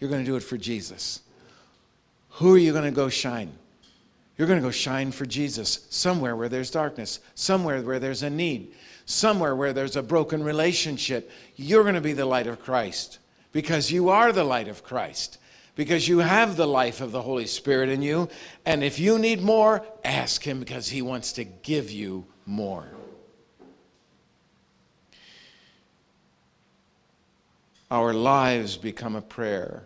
You're 0.00 0.08
going 0.08 0.24
to 0.24 0.30
do 0.30 0.36
it 0.36 0.42
for 0.42 0.56
Jesus. 0.56 1.20
Who 2.30 2.54
are 2.54 2.58
you 2.58 2.72
going 2.72 2.84
to 2.84 2.90
go 2.90 3.08
shine? 3.08 3.52
You're 4.42 4.48
going 4.48 4.60
to 4.60 4.66
go 4.66 4.72
shine 4.72 5.12
for 5.12 5.24
Jesus 5.24 5.86
somewhere 5.88 6.34
where 6.34 6.48
there's 6.48 6.72
darkness, 6.72 7.20
somewhere 7.36 7.80
where 7.80 8.00
there's 8.00 8.24
a 8.24 8.28
need, 8.28 8.74
somewhere 9.06 9.54
where 9.54 9.72
there's 9.72 9.94
a 9.94 10.02
broken 10.02 10.42
relationship. 10.42 11.30
You're 11.54 11.84
going 11.84 11.94
to 11.94 12.00
be 12.00 12.12
the 12.12 12.24
light 12.24 12.48
of 12.48 12.60
Christ 12.60 13.20
because 13.52 13.92
you 13.92 14.08
are 14.08 14.32
the 14.32 14.42
light 14.42 14.66
of 14.66 14.82
Christ 14.82 15.38
because 15.76 16.08
you 16.08 16.18
have 16.18 16.56
the 16.56 16.66
life 16.66 17.00
of 17.00 17.12
the 17.12 17.22
Holy 17.22 17.46
Spirit 17.46 17.88
in 17.88 18.02
you. 18.02 18.28
And 18.66 18.82
if 18.82 18.98
you 18.98 19.16
need 19.16 19.42
more, 19.42 19.86
ask 20.02 20.42
Him 20.42 20.58
because 20.58 20.88
He 20.88 21.02
wants 21.02 21.34
to 21.34 21.44
give 21.44 21.92
you 21.92 22.26
more. 22.44 22.88
Our 27.92 28.12
lives 28.12 28.76
become 28.76 29.14
a 29.14 29.22
prayer. 29.22 29.84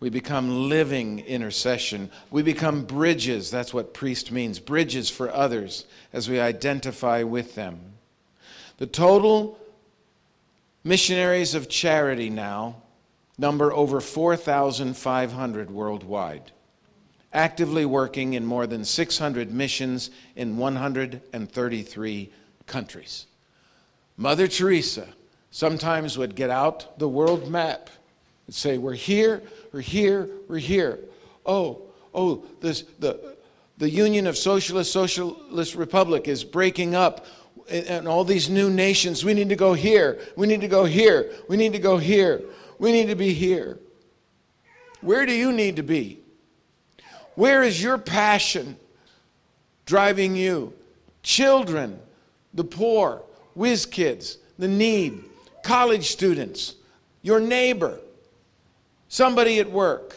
We 0.00 0.08
become 0.08 0.70
living 0.70 1.20
intercession. 1.20 2.10
We 2.30 2.42
become 2.42 2.84
bridges. 2.84 3.50
That's 3.50 3.74
what 3.74 3.92
priest 3.92 4.32
means 4.32 4.58
bridges 4.58 5.10
for 5.10 5.30
others 5.30 5.84
as 6.12 6.28
we 6.28 6.40
identify 6.40 7.22
with 7.22 7.54
them. 7.54 7.78
The 8.78 8.86
total 8.86 9.58
missionaries 10.82 11.54
of 11.54 11.68
charity 11.68 12.30
now 12.30 12.76
number 13.36 13.72
over 13.72 14.00
4,500 14.00 15.70
worldwide, 15.70 16.50
actively 17.32 17.84
working 17.84 18.32
in 18.34 18.44
more 18.44 18.66
than 18.66 18.84
600 18.84 19.52
missions 19.52 20.10
in 20.34 20.56
133 20.56 22.32
countries. 22.66 23.26
Mother 24.16 24.48
Teresa 24.48 25.08
sometimes 25.50 26.16
would 26.16 26.34
get 26.34 26.50
out 26.50 26.98
the 26.98 27.08
world 27.08 27.50
map 27.50 27.88
and 28.46 28.54
say, 28.54 28.78
We're 28.78 28.92
here, 28.94 29.42
we're 29.72 29.80
here, 29.80 30.28
we're 30.48 30.58
here. 30.58 30.98
Oh, 31.46 31.82
oh, 32.14 32.44
this, 32.60 32.82
the, 32.98 33.36
the 33.78 33.88
Union 33.88 34.26
of 34.26 34.36
Socialist 34.36 34.92
Socialist 34.92 35.74
Republic 35.74 36.28
is 36.28 36.44
breaking 36.44 36.94
up 36.94 37.26
and 37.68 38.08
all 38.08 38.24
these 38.24 38.50
new 38.50 38.68
nations. 38.68 39.24
We 39.24 39.32
need 39.32 39.48
to 39.48 39.56
go 39.56 39.74
here. 39.74 40.18
We 40.36 40.46
need 40.46 40.60
to 40.62 40.68
go 40.68 40.84
here. 40.84 41.32
We 41.48 41.56
need 41.56 41.72
to 41.72 41.78
go 41.78 41.98
here. 41.98 42.42
We 42.78 42.92
need 42.92 43.08
to 43.08 43.14
be 43.14 43.32
here. 43.32 43.78
Where 45.00 45.24
do 45.24 45.32
you 45.32 45.52
need 45.52 45.76
to 45.76 45.82
be? 45.82 46.18
Where 47.34 47.62
is 47.62 47.82
your 47.82 47.96
passion 47.96 48.76
driving 49.86 50.36
you? 50.36 50.74
Children, 51.22 51.98
the 52.52 52.64
poor, 52.64 53.22
whiz 53.54 53.86
kids, 53.86 54.38
the 54.58 54.68
need, 54.68 55.22
college 55.62 56.10
students, 56.10 56.74
your 57.22 57.40
neighbor, 57.40 58.00
somebody 59.10 59.58
at 59.58 59.70
work. 59.70 60.16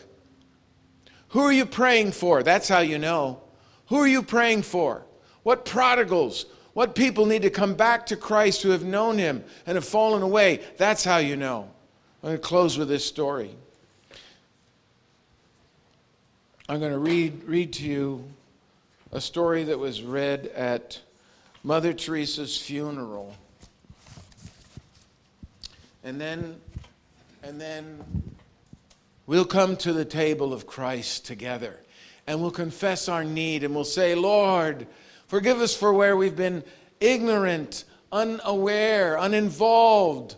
Who 1.30 1.42
are 1.42 1.52
you 1.52 1.66
praying 1.66 2.14
for? 2.14 2.44
That's 2.44 2.70
how 2.70 2.80
you 2.80 2.98
know. 2.98 3.42
Who 3.88 3.98
are 3.98 4.08
you 4.08 4.24
praying 4.24 4.62
for? 4.62 5.04
What 5.42 5.66
prodigals? 5.66 6.46
What 6.74 6.96
people 6.96 7.26
need 7.26 7.42
to 7.42 7.50
come 7.50 7.74
back 7.74 8.06
to 8.08 8.16
Christ 8.16 8.62
who 8.62 8.70
have 8.70 8.86
known 8.86 9.18
him 9.18 9.44
and 9.66 9.76
have 9.76 9.84
fallen 9.84 10.22
away? 10.22 10.62
That's 10.78 11.04
how 11.04 11.18
you 11.18 11.36
know. 11.36 11.70
I'm 12.22 12.30
going 12.30 12.38
to 12.38 12.42
close 12.42 12.78
with 12.78 12.88
this 12.88 13.04
story. 13.04 13.56
I'm 16.70 16.80
going 16.80 16.94
to 16.94 17.00
read, 17.00 17.44
read 17.44 17.74
to 17.74 17.84
you 17.84 18.24
a 19.12 19.20
story 19.20 19.64
that 19.66 19.78
was 19.78 20.02
read 20.02 20.48
at 20.56 21.02
Mother 21.64 21.94
Teresa's 21.94 22.58
funeral. 22.58 23.36
And 26.04 26.22
then, 26.22 26.60
and 27.44 27.60
then 27.60 28.04
we'll 29.26 29.46
come 29.46 29.78
to 29.78 29.94
the 29.94 30.06
table 30.06 30.54
of 30.54 30.68
Christ 30.68 31.26
together 31.26 31.80
and 32.28 32.42
we'll 32.42 32.52
confess 32.52 33.10
our 33.10 33.24
need 33.24 33.64
and 33.64 33.76
we'll 33.76 33.84
say, 33.84 34.16
Lord, 34.16 34.88
forgive 35.28 35.60
us 35.60 35.76
for 35.76 35.94
where 35.94 36.16
we've 36.16 36.36
been 36.36 36.64
ignorant, 37.00 37.86
unaware, 38.12 39.18
uninvolved, 39.18 40.36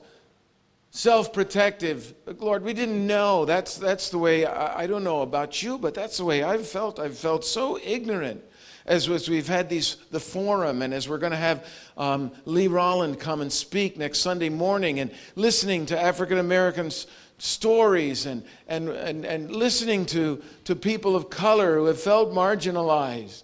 self 0.95 1.33
protective. 1.33 2.13
Lord, 2.39 2.63
we 2.63 2.73
didn't 2.73 3.05
know. 3.05 3.45
That's, 3.45 3.77
that's 3.77 4.09
the 4.09 4.17
way, 4.17 4.45
I, 4.45 4.83
I, 4.83 4.87
don't 4.87 5.03
know 5.03 5.21
about 5.21 5.61
you, 5.61 5.77
but 5.77 5.93
that's 5.93 6.17
the 6.17 6.25
way 6.25 6.41
I've 6.41 6.67
felt. 6.67 6.99
I've 6.99 7.17
felt 7.17 7.45
so 7.45 7.77
ignorant. 7.83 8.43
As, 8.87 9.09
we've 9.09 9.47
had 9.47 9.67
these 9.67 9.97
the 10.11 10.19
forum, 10.19 10.83
and 10.83 10.93
as 10.93 11.09
we're 11.09 11.17
going 11.17 11.31
to 11.31 11.37
have 11.37 11.67
um, 11.97 12.31
Lee 12.45 12.67
Rolland 12.67 13.19
come 13.19 13.41
and 13.41 13.51
speak 13.51 13.97
next 13.97 14.19
Sunday 14.19 14.49
morning, 14.49 14.99
and 14.99 15.09
listening 15.35 15.87
to 15.87 15.99
African 15.99 16.37
Americans 16.37 17.07
stories 17.37 18.25
and, 18.25 18.43
and, 18.67 18.89
and, 18.89 19.25
and 19.25 19.51
listening 19.51 20.05
to, 20.07 20.41
to 20.63 20.75
people 20.75 21.15
of 21.15 21.29
color 21.29 21.77
who 21.77 21.85
have 21.85 21.99
felt 21.99 22.31
marginalized. 22.31 23.43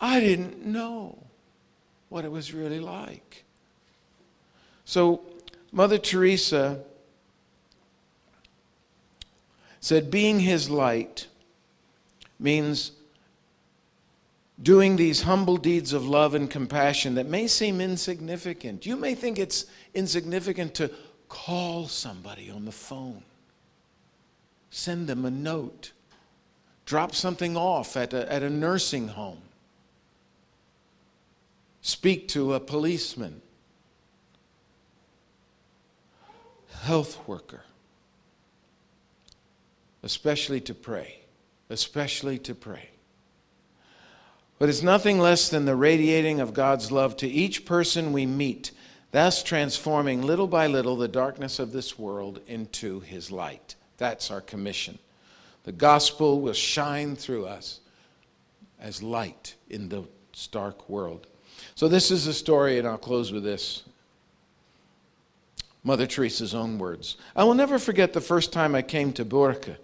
I 0.00 0.20
didn't 0.20 0.64
know 0.64 1.18
what 2.08 2.24
it 2.24 2.30
was 2.30 2.52
really 2.52 2.80
like. 2.80 3.44
So, 4.84 5.22
Mother 5.72 5.98
Teresa 5.98 6.80
said, 9.80 10.10
being 10.10 10.40
his 10.40 10.68
light 10.68 11.28
means 12.38 12.92
doing 14.62 14.96
these 14.96 15.22
humble 15.22 15.56
deeds 15.56 15.92
of 15.92 16.06
love 16.06 16.34
and 16.34 16.50
compassion 16.50 17.14
that 17.14 17.26
may 17.26 17.46
seem 17.46 17.80
insignificant. 17.80 18.84
You 18.84 18.96
may 18.96 19.14
think 19.14 19.38
it's 19.38 19.66
insignificant 19.94 20.74
to 20.74 20.90
Call 21.30 21.86
somebody 21.86 22.50
on 22.50 22.64
the 22.64 22.72
phone. 22.72 23.22
Send 24.68 25.06
them 25.06 25.24
a 25.24 25.30
note. 25.30 25.92
Drop 26.84 27.14
something 27.14 27.56
off 27.56 27.96
at 27.96 28.12
a, 28.12 28.30
at 28.30 28.42
a 28.42 28.50
nursing 28.50 29.08
home. 29.08 29.40
Speak 31.82 32.26
to 32.28 32.54
a 32.54 32.60
policeman, 32.60 33.40
health 36.82 37.16
worker, 37.28 37.62
especially 40.02 40.60
to 40.62 40.74
pray, 40.74 41.20
especially 41.70 42.38
to 42.40 42.56
pray. 42.56 42.90
But 44.58 44.68
it's 44.68 44.82
nothing 44.82 45.20
less 45.20 45.48
than 45.48 45.64
the 45.64 45.76
radiating 45.76 46.40
of 46.40 46.54
God's 46.54 46.90
love 46.90 47.16
to 47.18 47.28
each 47.28 47.64
person 47.64 48.12
we 48.12 48.26
meet 48.26 48.72
thus 49.12 49.42
transforming 49.42 50.22
little 50.22 50.46
by 50.46 50.66
little 50.66 50.96
the 50.96 51.08
darkness 51.08 51.58
of 51.58 51.72
this 51.72 51.98
world 51.98 52.40
into 52.46 53.00
his 53.00 53.30
light. 53.30 53.74
That's 53.98 54.30
our 54.30 54.40
commission. 54.40 54.98
The 55.64 55.72
gospel 55.72 56.40
will 56.40 56.52
shine 56.52 57.16
through 57.16 57.46
us 57.46 57.80
as 58.80 59.02
light 59.02 59.54
in 59.68 59.88
the 59.88 60.04
stark 60.32 60.88
world. 60.88 61.26
So, 61.74 61.88
this 61.88 62.10
is 62.10 62.24
the 62.24 62.32
story, 62.32 62.78
and 62.78 62.88
I'll 62.88 62.96
close 62.96 63.32
with 63.32 63.44
this. 63.44 63.82
Mother 65.82 66.06
Teresa's 66.06 66.54
own 66.54 66.78
words. 66.78 67.16
I 67.34 67.44
will 67.44 67.54
never 67.54 67.78
forget 67.78 68.12
the 68.12 68.20
first 68.20 68.52
time 68.52 68.74
I 68.74 68.82
came 68.82 69.12
to 69.14 69.24
Bourke 69.24 69.78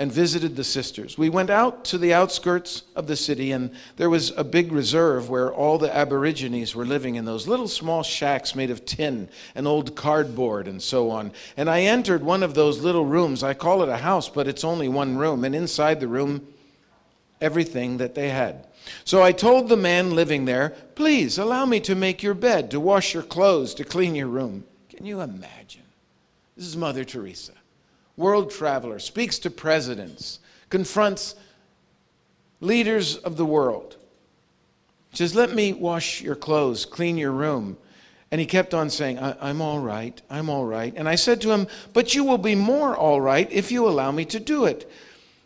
and 0.00 0.10
visited 0.10 0.56
the 0.56 0.64
sisters. 0.64 1.18
We 1.18 1.28
went 1.28 1.50
out 1.50 1.84
to 1.84 1.98
the 1.98 2.14
outskirts 2.14 2.84
of 2.96 3.06
the 3.06 3.16
city, 3.16 3.52
and 3.52 3.70
there 3.96 4.08
was 4.08 4.30
a 4.34 4.42
big 4.42 4.72
reserve 4.72 5.28
where 5.28 5.52
all 5.52 5.76
the 5.76 5.94
Aborigines 5.94 6.74
were 6.74 6.86
living 6.86 7.16
in 7.16 7.26
those 7.26 7.46
little 7.46 7.68
small 7.68 8.02
shacks 8.02 8.54
made 8.54 8.70
of 8.70 8.86
tin 8.86 9.28
and 9.54 9.68
old 9.68 9.94
cardboard 9.94 10.68
and 10.68 10.80
so 10.80 11.10
on. 11.10 11.32
And 11.54 11.68
I 11.68 11.82
entered 11.82 12.24
one 12.24 12.42
of 12.42 12.54
those 12.54 12.80
little 12.80 13.04
rooms. 13.04 13.42
I 13.42 13.52
call 13.52 13.82
it 13.82 13.90
a 13.90 13.98
house, 13.98 14.26
but 14.30 14.48
it's 14.48 14.64
only 14.64 14.88
one 14.88 15.18
room. 15.18 15.44
And 15.44 15.54
inside 15.54 16.00
the 16.00 16.08
room, 16.08 16.48
everything 17.42 17.98
that 17.98 18.14
they 18.14 18.30
had. 18.30 18.68
So 19.04 19.22
I 19.22 19.32
told 19.32 19.68
the 19.68 19.76
man 19.76 20.14
living 20.14 20.46
there, 20.46 20.70
Please 20.94 21.36
allow 21.36 21.66
me 21.66 21.78
to 21.80 21.94
make 21.94 22.22
your 22.22 22.32
bed, 22.32 22.70
to 22.70 22.80
wash 22.80 23.12
your 23.12 23.22
clothes, 23.22 23.74
to 23.74 23.84
clean 23.84 24.14
your 24.14 24.28
room. 24.28 24.64
Can 24.88 25.04
you 25.04 25.20
imagine? 25.20 25.82
This 26.56 26.64
is 26.64 26.76
Mother 26.78 27.04
Teresa 27.04 27.52
world 28.20 28.50
traveler, 28.50 28.98
speaks 28.98 29.38
to 29.40 29.50
presidents, 29.50 30.38
confronts 30.68 31.34
leaders 32.60 33.16
of 33.16 33.36
the 33.36 33.46
world. 33.46 33.96
He 35.10 35.16
says, 35.16 35.34
Let 35.34 35.52
me 35.54 35.72
wash 35.72 36.20
your 36.20 36.36
clothes, 36.36 36.84
clean 36.84 37.16
your 37.16 37.32
room. 37.32 37.78
And 38.30 38.40
he 38.40 38.46
kept 38.46 38.74
on 38.74 38.90
saying, 38.90 39.18
I'm 39.18 39.60
all 39.60 39.80
right, 39.80 40.20
I'm 40.30 40.48
all 40.48 40.64
right. 40.64 40.94
And 40.96 41.08
I 41.08 41.16
said 41.16 41.40
to 41.40 41.50
him, 41.50 41.66
But 41.92 42.14
you 42.14 42.22
will 42.22 42.38
be 42.38 42.54
more 42.54 42.96
all 42.96 43.20
right 43.20 43.50
if 43.50 43.72
you 43.72 43.88
allow 43.88 44.12
me 44.12 44.24
to 44.26 44.38
do 44.38 44.66
it. 44.66 44.88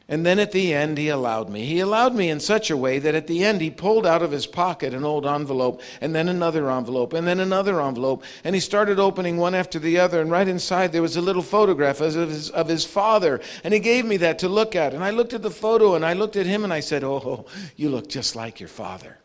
And 0.07 0.27
then 0.27 0.39
at 0.39 0.53
the 0.53 0.75
end, 0.75 0.99
he 0.99 1.09
allowed 1.09 1.49
me. 1.49 1.65
He 1.65 1.81
allowed 1.81 2.15
me 2.15 2.29
in 2.29 2.39
such 2.39 2.71
a 2.71 2.77
way 2.77 2.99
that 2.99 3.15
at 3.15 3.27
the 3.27 3.43
end, 3.43 3.63
he 3.63 3.71
pulled 3.71 4.07
out 4.07 4.21
of 4.21 4.33
his 4.33 4.47
pocket 4.47 4.93
an 4.93 5.03
old 5.03 5.25
envelope, 5.25 5.81
and 6.03 6.15
then 6.15 6.29
another 6.29 6.71
envelope, 6.71 7.15
and 7.15 7.27
then 7.27 7.41
another 7.41 7.81
envelope. 7.81 8.23
And 8.45 8.55
he 8.55 8.61
started 8.61 8.99
opening 8.99 9.39
one 9.39 9.55
after 9.55 9.79
the 9.79 9.99
other. 9.99 10.21
And 10.21 10.31
right 10.31 10.47
inside, 10.47 10.93
there 10.93 11.01
was 11.01 11.17
a 11.17 11.23
little 11.23 11.43
photograph 11.43 12.03
of 12.03 12.15
his, 12.15 12.51
of 12.51 12.69
his 12.69 12.85
father. 12.85 13.41
And 13.65 13.73
he 13.73 13.81
gave 13.81 14.05
me 14.05 14.19
that 14.19 14.39
to 14.41 14.49
look 14.49 14.77
at. 14.77 14.93
And 14.93 15.03
I 15.03 15.09
looked 15.09 15.33
at 15.33 15.43
the 15.43 15.51
photo, 15.51 15.95
and 15.95 16.05
I 16.05 16.13
looked 16.13 16.37
at 16.37 16.45
him, 16.45 16.65
and 16.65 16.73
I 16.73 16.81
said, 16.81 17.03
Oh, 17.03 17.47
you 17.77 17.89
look 17.89 18.09
just 18.09 18.37
like 18.37 18.61
your 18.61 18.69
father. 18.69 19.19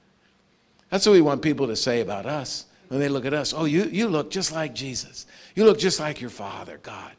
That's 0.89 1.05
what 1.05 1.11
we 1.11 1.21
want 1.21 1.41
people 1.41 1.67
to 1.67 1.75
say 1.75 1.99
about 1.99 2.25
us 2.25 2.65
when 2.87 3.01
they 3.01 3.09
look 3.09 3.25
at 3.25 3.33
us. 3.33 3.53
Oh, 3.53 3.65
you, 3.65 3.83
you 3.83 4.07
look 4.07 4.31
just 4.31 4.53
like 4.53 4.73
Jesus. 4.73 5.25
You 5.55 5.65
look 5.65 5.77
just 5.77 5.99
like 5.99 6.21
your 6.21 6.29
father, 6.29 6.79
God. 6.81 7.11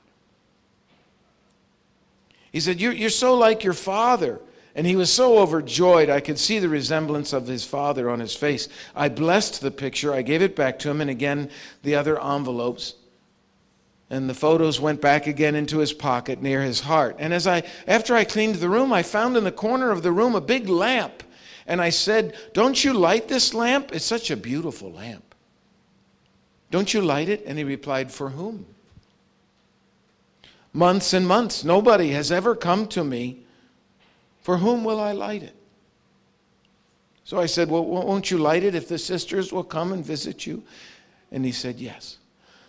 He 2.52 2.60
said, 2.60 2.80
you're, 2.80 2.92
you're 2.92 3.10
so 3.10 3.36
like 3.36 3.64
your 3.64 3.74
father. 3.74 4.40
And 4.74 4.86
he 4.86 4.96
was 4.96 5.12
so 5.12 5.38
overjoyed, 5.38 6.08
I 6.08 6.20
could 6.20 6.38
see 6.38 6.58
the 6.58 6.68
resemblance 6.68 7.32
of 7.32 7.46
his 7.46 7.64
father 7.64 8.08
on 8.08 8.20
his 8.20 8.36
face. 8.36 8.68
I 8.94 9.08
blessed 9.08 9.60
the 9.60 9.70
picture, 9.70 10.14
I 10.14 10.22
gave 10.22 10.42
it 10.42 10.54
back 10.54 10.78
to 10.80 10.90
him, 10.90 11.00
and 11.00 11.10
again 11.10 11.50
the 11.82 11.96
other 11.96 12.22
envelopes. 12.22 12.94
And 14.10 14.28
the 14.28 14.34
photos 14.34 14.80
went 14.80 15.00
back 15.00 15.26
again 15.26 15.54
into 15.54 15.78
his 15.78 15.92
pocket 15.92 16.42
near 16.42 16.62
his 16.62 16.80
heart. 16.80 17.16
And 17.18 17.32
as 17.32 17.46
I 17.46 17.62
after 17.86 18.14
I 18.14 18.24
cleaned 18.24 18.56
the 18.56 18.68
room, 18.68 18.92
I 18.92 19.04
found 19.04 19.36
in 19.36 19.44
the 19.44 19.52
corner 19.52 19.90
of 19.90 20.02
the 20.02 20.10
room 20.10 20.34
a 20.34 20.40
big 20.40 20.68
lamp. 20.68 21.22
And 21.66 21.80
I 21.80 21.90
said, 21.90 22.34
Don't 22.52 22.82
you 22.82 22.92
light 22.92 23.28
this 23.28 23.54
lamp? 23.54 23.92
It's 23.92 24.04
such 24.04 24.32
a 24.32 24.36
beautiful 24.36 24.90
lamp. 24.90 25.34
Don't 26.72 26.92
you 26.92 27.02
light 27.02 27.28
it? 27.28 27.44
And 27.46 27.56
he 27.56 27.62
replied, 27.62 28.10
For 28.10 28.30
whom? 28.30 28.66
Months 30.72 31.12
and 31.12 31.27
months. 31.27 31.64
Nobody 31.64 32.10
has 32.10 32.31
ever 32.31 32.54
come 32.54 32.87
to 32.88 33.04
me. 33.04 33.40
For 34.42 34.58
whom 34.58 34.85
will 34.85 35.00
I 35.00 35.12
light 35.12 35.42
it? 35.42 35.54
So 37.25 37.38
I 37.38 37.46
said, 37.46 37.71
Well, 37.71 37.85
won't 37.85 38.31
you 38.31 38.38
light 38.38 38.64
it 38.64 38.75
if 38.75 38.88
the 38.88 38.98
sisters 38.98 39.52
will 39.52 39.64
come 39.64 39.92
and 39.92 40.04
visit 40.04 40.46
you? 40.46 40.62
And 41.31 41.44
he 41.44 41.52
said, 41.52 41.79
Yes. 41.79 42.18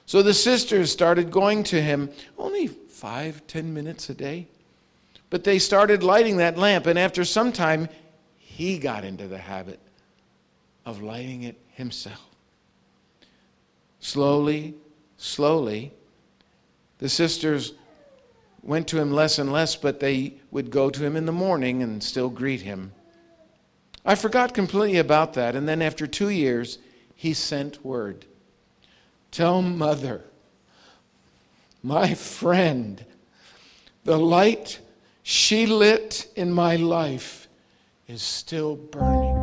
So 0.05 0.21
the 0.21 0.33
sisters 0.33 0.91
started 0.91 1.31
going 1.31 1.63
to 1.65 1.81
him 1.81 2.09
only 2.37 2.67
five, 2.67 3.47
ten 3.47 3.73
minutes 3.73 4.09
a 4.09 4.13
day. 4.13 4.47
But 5.29 5.45
they 5.45 5.57
started 5.57 6.03
lighting 6.03 6.37
that 6.37 6.57
lamp, 6.57 6.85
and 6.85 6.99
after 6.99 7.23
some 7.23 7.53
time, 7.53 7.87
he 8.37 8.77
got 8.77 9.05
into 9.05 9.27
the 9.27 9.37
habit 9.37 9.79
of 10.85 11.01
lighting 11.01 11.43
it 11.43 11.57
himself. 11.73 12.27
Slowly, 14.01 14.75
slowly, 15.17 15.93
the 16.99 17.07
sisters 17.07 17.73
went 18.63 18.87
to 18.89 18.99
him 18.99 19.11
less 19.11 19.39
and 19.39 19.51
less, 19.51 19.75
but 19.75 19.99
they 19.99 20.35
would 20.51 20.69
go 20.71 20.89
to 20.89 21.03
him 21.03 21.15
in 21.15 21.25
the 21.25 21.31
morning 21.31 21.81
and 21.81 22.03
still 22.03 22.29
greet 22.29 22.61
him. 22.61 22.91
I 24.05 24.15
forgot 24.15 24.53
completely 24.53 24.97
about 24.97 25.33
that, 25.33 25.55
and 25.55 25.67
then 25.67 25.81
after 25.81 26.07
two 26.07 26.29
years, 26.29 26.79
he 27.15 27.33
sent 27.33 27.85
word 27.85 28.25
Tell 29.31 29.61
mother, 29.61 30.25
my 31.81 32.13
friend, 32.15 33.05
the 34.03 34.17
light 34.17 34.79
she 35.23 35.65
lit 35.65 36.29
in 36.35 36.51
my 36.51 36.75
life 36.75 37.47
is 38.07 38.21
still 38.21 38.75
burning. 38.75 39.37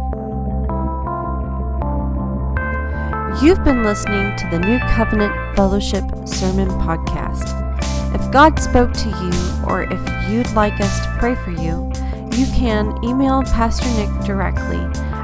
You've 3.40 3.62
been 3.62 3.84
listening 3.84 4.36
to 4.36 4.48
the 4.50 4.58
New 4.58 4.78
Covenant 4.80 5.56
Fellowship 5.56 6.04
Sermon 6.26 6.68
Podcast. 6.68 7.67
If 8.14 8.30
God 8.30 8.58
spoke 8.58 8.92
to 8.92 9.08
you, 9.08 9.32
or 9.66 9.82
if 9.82 10.30
you'd 10.30 10.50
like 10.52 10.80
us 10.80 11.00
to 11.00 11.16
pray 11.18 11.34
for 11.34 11.50
you, 11.50 11.90
you 12.32 12.46
can 12.54 12.96
email 13.04 13.42
Pastor 13.42 13.88
Nick 13.96 14.08
directly 14.24 14.78